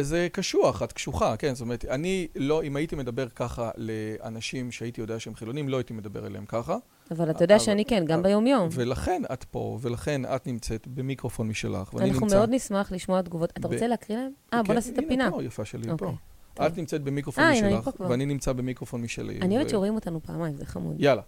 זה 0.00 0.28
קשוח, 0.32 0.82
את 0.82 0.92
קשוחה, 0.92 1.36
כן, 1.36 1.54
זאת 1.54 1.60
אומרת, 1.60 1.84
אני 1.84 2.28
לא, 2.36 2.62
אם 2.62 2.76
הייתי 2.76 2.96
מדבר 2.96 3.28
ככה 3.28 3.70
לאנשים 3.76 4.72
שהייתי 4.72 5.00
יודע 5.00 5.20
שהם 5.20 5.34
חילונים, 5.34 5.68
לא 5.68 5.76
הייתי 5.76 5.92
מדבר 5.92 6.26
אליהם 6.26 6.44
ככה. 6.46 6.76
אבל 7.10 7.30
אתה 7.30 7.44
יודע 7.44 7.58
שאני 7.58 7.84
כן, 7.84 8.04
גם 8.06 8.22
ביומיום. 8.22 8.68
ולכן 8.72 9.22
את 9.32 9.44
פה, 9.44 9.78
ולכן 9.80 10.22
את 10.24 10.46
נמצאת 10.46 10.86
במיקרופון 10.86 11.48
משלך, 11.48 11.94
ואני 11.94 12.06
נמצא... 12.06 12.24
אנחנו 12.24 12.36
מאוד 12.36 12.50
נשמח 12.52 12.92
לשמוע 12.92 13.22
תגובות. 13.22 13.50
אתה 13.58 13.68
רוצה 13.68 13.86
להקריא 13.86 14.18
להם? 14.18 14.32
אה, 14.52 14.58
בוא 14.58 14.68
כן, 14.68 14.74
נעשה 14.74 14.92
את 14.92 14.98
הפינה. 14.98 15.24
הנה 15.24 15.32
פה, 15.32 15.44
יפה 15.44 15.64
שלי, 15.64 15.88
פה. 15.98 16.12
אוקיי, 16.50 16.66
את 16.66 16.78
נמצאת 16.78 17.02
במיקרופון 17.02 17.44
משלך, 17.50 17.90
ואני 18.00 18.26
נמצא 18.26 18.52
במיקרופון 18.52 19.02
משלי. 19.02 19.38
אני 19.40 19.56
אוהבת 19.56 19.70
שרואים 19.70 19.94
אותנו 19.94 20.20
פעמיים, 20.22 20.56
זה 20.56 20.66
חמוד. 20.66 20.96
יאללה. 20.98 21.22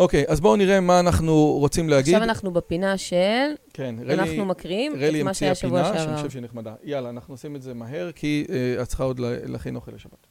אוקיי, 0.00 0.24
אז 0.28 0.40
בואו 0.40 0.56
נראה 0.56 0.80
מה 0.80 1.00
אנחנו 1.00 1.56
רוצים 1.60 1.88
להגיד. 1.88 2.14
עכשיו 2.14 2.28
אנחנו 2.28 2.50
בפינה 2.50 2.98
של... 2.98 3.16
כן, 3.72 3.94
רלי... 4.02 4.14
אנחנו 4.14 4.44
מקריאים 4.44 4.92
את 4.92 5.24
מה 5.24 5.34
שהיה 5.34 5.54
שבוע 5.54 5.84
שעבר. 5.84 5.88
רלי 5.88 5.88
המציאה 5.88 6.04
פינה, 6.04 6.06
שאני 6.06 6.16
חושב 6.16 6.30
שהיא 6.30 6.42
נחמדה. 6.42 6.74
יאללה, 6.84 7.10
אנחנו 7.10 7.34
עושים 7.34 7.56
את 7.56 7.62
זה 7.62 7.74
מהר, 7.74 8.12
כי 8.12 8.44
uh, 8.48 8.82
את 8.82 8.88
צריכה 8.88 9.04
עוד 9.04 9.20
להכין 9.20 9.76
אוכל 9.76 9.92
לשבת. 9.92 10.26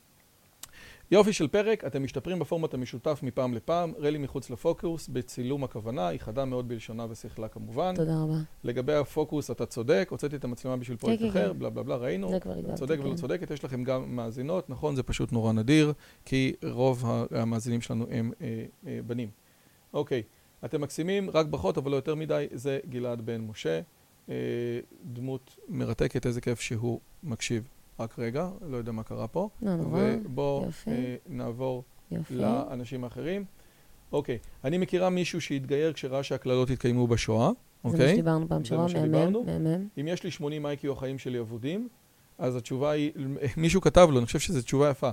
יופי 1.12 1.34
של 1.34 1.48
פרק, 1.48 1.86
אתם 1.86 2.04
משתפרים 2.04 2.40
בפורמט 2.40 2.74
המשותף 2.74 3.20
מפעם 3.24 3.54
לפעם, 3.54 3.94
רלי 4.00 4.18
מחוץ 4.18 4.50
לפוקוס, 4.50 5.08
בצילום 5.08 5.64
הכוונה, 5.64 6.08
היא 6.08 6.20
חדה 6.20 6.46
מאוד 6.46 6.68
בלשונה 6.68 7.06
ושכלה 7.10 7.48
כמובן. 7.48 7.96
תודה 7.96 8.22
רבה. 8.22 8.38
לגבי 8.64 8.94
הפוקוס, 8.94 9.52
אתה 9.52 9.66
צודק, 9.66 10.08
הוצאתי 10.12 10.36
את 10.36 10.44
המצלמה 10.44 10.78
בשביל 10.78 10.98
כן, 10.98 11.02
פרויקט 11.02 11.22
כן, 11.22 11.30
אחר, 11.30 11.54
כן. 11.54 11.60
בלה 11.60 11.70
בלה 11.70 11.84
בלה, 11.84 11.96
ראינו. 11.96 12.30
זה 12.30 12.40
כבר 12.40 12.58
הגעתי, 12.58 12.76
צודק 12.76 12.98
ולא 13.04 13.16
צודקת, 13.16 13.52
יש 13.52 13.64
לכם 13.64 13.84
גם 13.84 14.16
מאזינות, 14.16 14.70
נכון, 14.70 14.96
זה 14.96 15.04
פשוט 15.04 15.32
נורא 15.32 15.54
נדיר, 15.54 15.94
כי 16.26 16.54
רוב 16.64 17.06
המאזינים 17.32 17.82
שלנו 17.82 18.06
הם 18.12 18.32
אה, 18.42 18.66
אה, 18.88 19.00
בנים. 19.08 19.30
אוקיי, 19.94 20.24
אתם 20.66 20.82
מקסימים, 20.82 21.30
רק 21.30 21.46
ברכות, 21.46 21.78
אבל 21.78 21.92
לא 21.92 21.96
יותר 21.96 22.16
מדי, 22.16 22.48
זה 22.52 22.80
גלעד 22.90 23.22
בן 23.22 23.42
משה. 23.42 23.82
אה, 24.30 24.36
דמות 25.04 25.58
מרתקת, 25.70 26.26
איזה 26.26 26.42
כיף 26.42 26.62
שהוא 26.62 27.00
מקשיב. 27.24 27.70
רק 28.00 28.20
רגע, 28.20 28.50
לא 28.62 28.78
יודע 28.78 28.92
מה 28.92 29.04
קרה 29.04 29.28
פה. 29.28 29.50
לא 29.62 29.76
נורא, 29.76 30.02
ובואו 30.26 30.66
אה, 30.88 31.16
נעבור 31.28 31.84
יופי. 32.12 32.36
לאנשים 32.36 33.04
האחרים. 33.04 33.46
אוקיי, 34.12 34.38
אני 34.64 34.78
מכירה 34.78 35.10
מישהו 35.10 35.42
שהתגייר 35.42 35.94
כשראה 35.94 36.24
שהקללות 36.24 36.70
התקיימו 36.70 37.08
בשואה. 37.08 37.52
אוקיי? 37.84 37.98
זה 37.98 38.06
מה 38.06 38.12
שדיברנו 38.14 38.48
פעם 38.48 38.64
שעברה, 38.66 38.88
מהמם, 39.08 39.46
מהמם. 39.46 39.88
אם 40.00 40.08
יש 40.08 40.24
לי 40.24 40.32
80 40.32 40.66
איי-קיו 40.66 40.94
החיים 40.94 41.20
שלי 41.20 41.40
אבודים, 41.40 41.88
אז 42.38 42.56
התשובה 42.56 42.92
היא, 42.92 43.12
מישהו 43.58 43.82
כתב 43.82 44.08
לו, 44.12 44.18
אני 44.18 44.26
חושב 44.26 44.40
שזו 44.40 44.62
תשובה 44.62 44.90
יפה. 44.90 45.10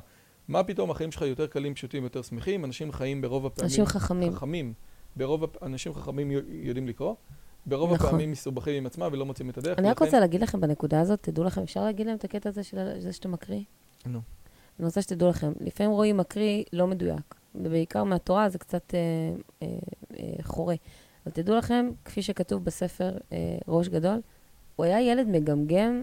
מה 0.49 0.65
פתאום 0.65 0.91
החיים 0.91 1.13
שלך 1.13 1.23
יותר 1.23 1.47
קלים, 1.47 1.75
פשוטים, 1.75 2.03
יותר 2.03 2.23
שמחים? 2.23 2.65
אנשים 2.65 2.93
חיים 2.93 3.21
ברוב 3.21 3.47
הפעמים... 3.47 3.71
אנשים 3.71 3.87
חכמים. 3.87 4.33
חכמים. 4.33 4.73
ברוב 5.17 5.45
הפ... 5.45 5.63
אנשים 5.63 5.95
חכמים 5.95 6.31
יודעים 6.49 6.89
לקרוא. 6.89 7.15
ברוב 7.67 7.93
נכון. 7.93 8.07
הפעמים 8.07 8.31
מסובכים 8.31 8.75
עם 8.75 8.87
עצמם 8.87 9.09
ולא 9.13 9.27
מוצאים 9.27 9.51
את 9.51 9.59
הדרך. 9.59 9.79
אני 9.79 9.91
רק 9.91 9.99
רוצה 9.99 10.21
להגיד 10.21 10.41
לכם 10.41 10.61
בנקודה 10.61 11.01
הזאת, 11.01 11.23
תדעו 11.23 11.45
לכם, 11.45 11.63
אפשר 11.63 11.85
להגיד 11.85 12.07
להם 12.07 12.17
את 12.17 12.25
הקטע 12.25 12.49
הזה 12.49 12.63
של 12.63 13.01
זה 13.01 13.13
שאתה 13.13 13.29
מקריא? 13.29 13.63
נו. 14.07 14.21
אני 14.79 14.87
רוצה 14.87 15.03
שתדעו 15.03 15.29
לכם, 15.29 15.53
לפעמים 15.61 15.93
רואים 15.93 16.17
מקריא 16.17 16.65
לא 16.73 16.87
מדויק, 16.87 17.35
ובעיקר 17.55 18.05
מהתורה 18.05 18.49
זה 18.49 18.59
קצת 18.59 18.95
אה, 18.95 18.99
אה, 19.63 19.79
אה, 20.19 20.43
חורה. 20.43 20.75
אבל 21.27 21.35
תדעו 21.35 21.57
לכם, 21.57 21.91
כפי 22.05 22.23
שכתוב 22.23 22.65
בספר 22.65 23.17
אה, 23.33 23.39
ראש 23.69 23.89
גדול, 23.89 24.21
הוא 24.77 24.87
היה 24.87 25.01
ילד 25.01 25.27
מגמגם 25.29 26.03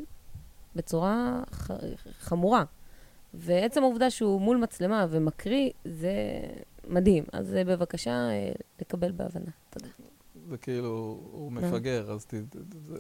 בצורה 0.75 1.41
ח... 1.51 1.71
חמורה. 2.19 2.63
ועצם 3.33 3.83
העובדה 3.83 4.09
שהוא 4.09 4.41
מול 4.41 4.57
מצלמה 4.57 5.05
ומקריא, 5.09 5.69
זה 5.85 6.13
מדהים. 6.87 7.23
אז 7.33 7.55
אה, 7.55 7.63
בבקשה, 7.63 8.11
אה, 8.11 8.51
לקבל 8.81 9.11
בהבנה. 9.11 9.51
תודה. 9.69 9.87
זה 10.49 10.57
כאילו, 10.57 11.19
הוא 11.31 11.51
מפגר, 11.51 12.11
אז 12.11 12.25
ת... 12.25 12.33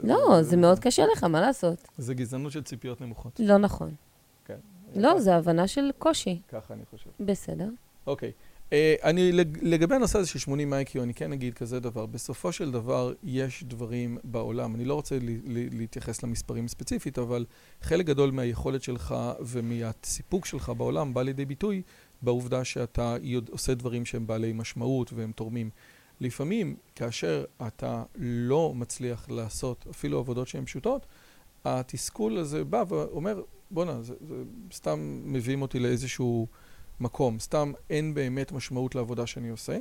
לא, 0.03 0.41
זה 0.41 0.57
מאוד 0.57 0.79
קשה 0.79 1.05
לך, 1.13 1.23
מה 1.23 1.41
לעשות? 1.41 1.87
זה 1.97 2.13
גזענות 2.13 2.51
של 2.51 2.63
ציפיות 2.63 3.01
נמוכות. 3.01 3.39
לא 3.39 3.57
נכון. 3.57 3.95
כן. 4.45 4.57
לא, 4.95 5.19
זה 5.19 5.35
הבנה 5.35 5.67
של 5.67 5.89
קושי. 5.97 6.41
ככה 6.47 6.73
אני 6.73 6.83
חושב. 6.85 7.09
בסדר. 7.19 7.69
אוקיי. 8.07 8.31
Uh, 8.69 8.75
אני, 9.03 9.31
לגבי 9.61 9.95
הנושא 9.95 10.19
הזה 10.19 10.27
של 10.27 10.39
80 10.39 10.73
איי-קיו, 10.73 11.03
אני 11.03 11.13
כן 11.13 11.33
אגיד 11.33 11.53
כזה 11.53 11.79
דבר. 11.79 12.05
בסופו 12.05 12.51
של 12.51 12.71
דבר, 12.71 13.13
יש 13.23 13.63
דברים 13.63 14.17
בעולם. 14.23 14.75
אני 14.75 14.85
לא 14.85 14.93
רוצה 14.93 15.19
לי, 15.19 15.39
לי, 15.45 15.69
להתייחס 15.69 16.23
למספרים 16.23 16.67
ספציפית, 16.67 17.19
אבל 17.19 17.45
חלק 17.81 18.05
גדול 18.05 18.31
מהיכולת 18.31 18.83
שלך 18.83 19.15
ומהסיפוק 19.39 20.45
שלך 20.45 20.71
בעולם 20.77 21.13
בא 21.13 21.21
לידי 21.21 21.45
ביטוי 21.45 21.81
בעובדה 22.21 22.63
שאתה 22.63 23.15
עושה 23.49 23.73
דברים 23.73 24.05
שהם 24.05 24.27
בעלי 24.27 24.53
משמעות 24.53 25.13
והם 25.13 25.31
תורמים. 25.31 25.69
לפעמים, 26.19 26.75
כאשר 26.95 27.45
אתה 27.67 28.03
לא 28.15 28.73
מצליח 28.75 29.29
לעשות 29.29 29.85
אפילו 29.89 30.19
עבודות 30.19 30.47
שהן 30.47 30.65
פשוטות, 30.65 31.05
התסכול 31.65 32.37
הזה 32.37 32.63
בא 32.63 32.83
ואומר, 32.87 33.41
בואנה, 33.71 33.99
סתם 34.73 35.21
מביאים 35.25 35.61
אותי 35.61 35.79
לאיזשהו... 35.79 36.47
מקום, 36.99 37.39
סתם 37.39 37.71
אין 37.89 38.13
באמת 38.13 38.51
משמעות 38.51 38.95
לעבודה 38.95 39.27
שאני 39.27 39.49
עושה. 39.49 39.77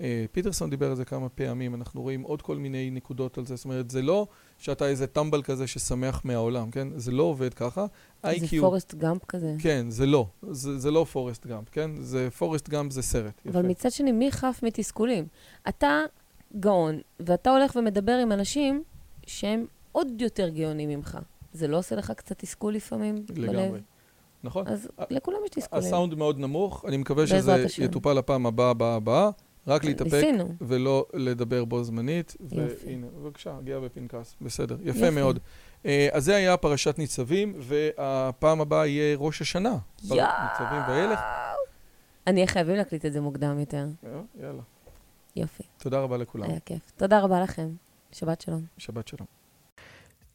אה, 0.00 0.24
פיטרסון 0.32 0.70
דיבר 0.70 0.90
על 0.90 0.96
זה 0.96 1.04
כמה 1.04 1.28
פעמים, 1.28 1.74
אנחנו 1.74 2.02
רואים 2.02 2.22
עוד 2.22 2.42
כל 2.42 2.56
מיני 2.56 2.90
נקודות 2.90 3.38
על 3.38 3.46
זה, 3.46 3.56
זאת 3.56 3.64
אומרת, 3.64 3.90
זה 3.90 4.02
לא 4.02 4.26
שאתה 4.58 4.86
איזה 4.86 5.06
טמבל 5.06 5.42
כזה 5.42 5.66
ששמח 5.66 6.20
מהעולם, 6.24 6.70
כן? 6.70 6.88
זה 6.96 7.12
לא 7.12 7.22
עובד 7.22 7.54
ככה. 7.54 7.86
זה 8.22 8.30
IQ, 8.30 8.60
פורסט 8.60 8.94
גאמפ 8.94 9.24
כזה. 9.24 9.54
כן, 9.58 9.90
זה 9.90 10.06
לא. 10.06 10.26
זה, 10.50 10.78
זה 10.78 10.90
לא 10.90 11.06
פורסט 11.12 11.46
גאמפ, 11.46 11.68
כן? 11.68 11.90
זה 12.00 12.28
פורסט 12.30 12.68
גאמפ 12.68 12.92
זה 12.92 13.02
סרט. 13.02 13.40
אבל 13.46 13.60
יפה. 13.60 13.68
מצד 13.68 13.90
שני, 13.90 14.12
מי 14.12 14.32
חף 14.32 14.60
מתסכולים? 14.62 15.26
אתה 15.68 16.00
גאון, 16.60 17.00
ואתה 17.20 17.50
הולך 17.50 17.76
ומדבר 17.76 18.12
עם 18.12 18.32
אנשים 18.32 18.82
שהם 19.26 19.66
עוד 19.92 20.20
יותר 20.20 20.48
גאונים 20.48 20.88
ממך. 20.88 21.18
זה 21.52 21.68
לא 21.68 21.78
עושה 21.78 21.96
לך 21.96 22.12
קצת 22.16 22.38
תסכול 22.38 22.74
לפעמים 22.74 23.14
לגמרי. 23.36 23.70
בלב? 23.70 23.82
נכון. 24.44 24.66
אז 24.68 24.88
לכולם 25.10 25.38
יש 25.44 25.50
תסכולים. 25.50 25.86
הסאונד 25.86 26.14
מאוד 26.14 26.38
נמוך, 26.38 26.84
אני 26.88 26.96
מקווה 26.96 27.26
שזה 27.26 27.54
השם. 27.54 27.82
יטופל 27.82 28.12
לפעם 28.12 28.46
הבאה, 28.46 28.70
הבאה, 28.70 28.94
הבאה. 28.94 29.30
רק 29.66 29.84
להתאפק 29.84 30.12
ניסינו. 30.14 30.54
ולא 30.60 31.06
לדבר 31.14 31.64
בו 31.64 31.84
זמנית. 31.84 32.36
יופי. 32.52 32.86
והנה, 32.86 33.06
בבקשה, 33.06 33.56
הגיע 33.58 33.78
בפנקס. 33.78 34.36
בסדר, 34.40 34.76
יפה 34.82 34.98
יופי. 34.98 35.10
מאוד. 35.10 35.38
אה, 35.86 36.08
אז 36.12 36.24
זה 36.24 36.36
היה 36.36 36.56
פרשת 36.56 36.98
ניצבים, 36.98 37.54
והפעם 37.58 38.60
הבאה 38.60 38.86
יהיה 38.86 39.16
ראש 39.16 39.42
השנה. 39.42 39.78
פרשת 40.08 40.28
ניצבים 40.42 40.82
ואילך. 40.88 41.20
אני 42.26 42.36
אהיה 42.36 42.46
חייבים 42.46 42.76
להקליט 42.76 43.04
את 43.04 43.12
זה 43.12 43.20
מוקדם 43.20 43.58
יותר. 43.60 43.86
אה, 44.06 44.20
יאללה. 44.42 44.62
יופי, 45.36 45.62
תודה 45.78 46.00
רבה 46.00 46.16
לכולם. 46.16 46.50
היה 46.50 46.60
כיף. 46.60 46.92
תודה 46.96 47.20
רבה 47.20 47.40
לכם. 47.40 47.68
שבת 48.12 48.40
שלום. 48.40 48.62
שבת 48.78 49.08
שלום. 49.08 49.35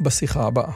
بس 0.00 0.22
يخاع 0.22 0.48
بقى. 0.48 0.72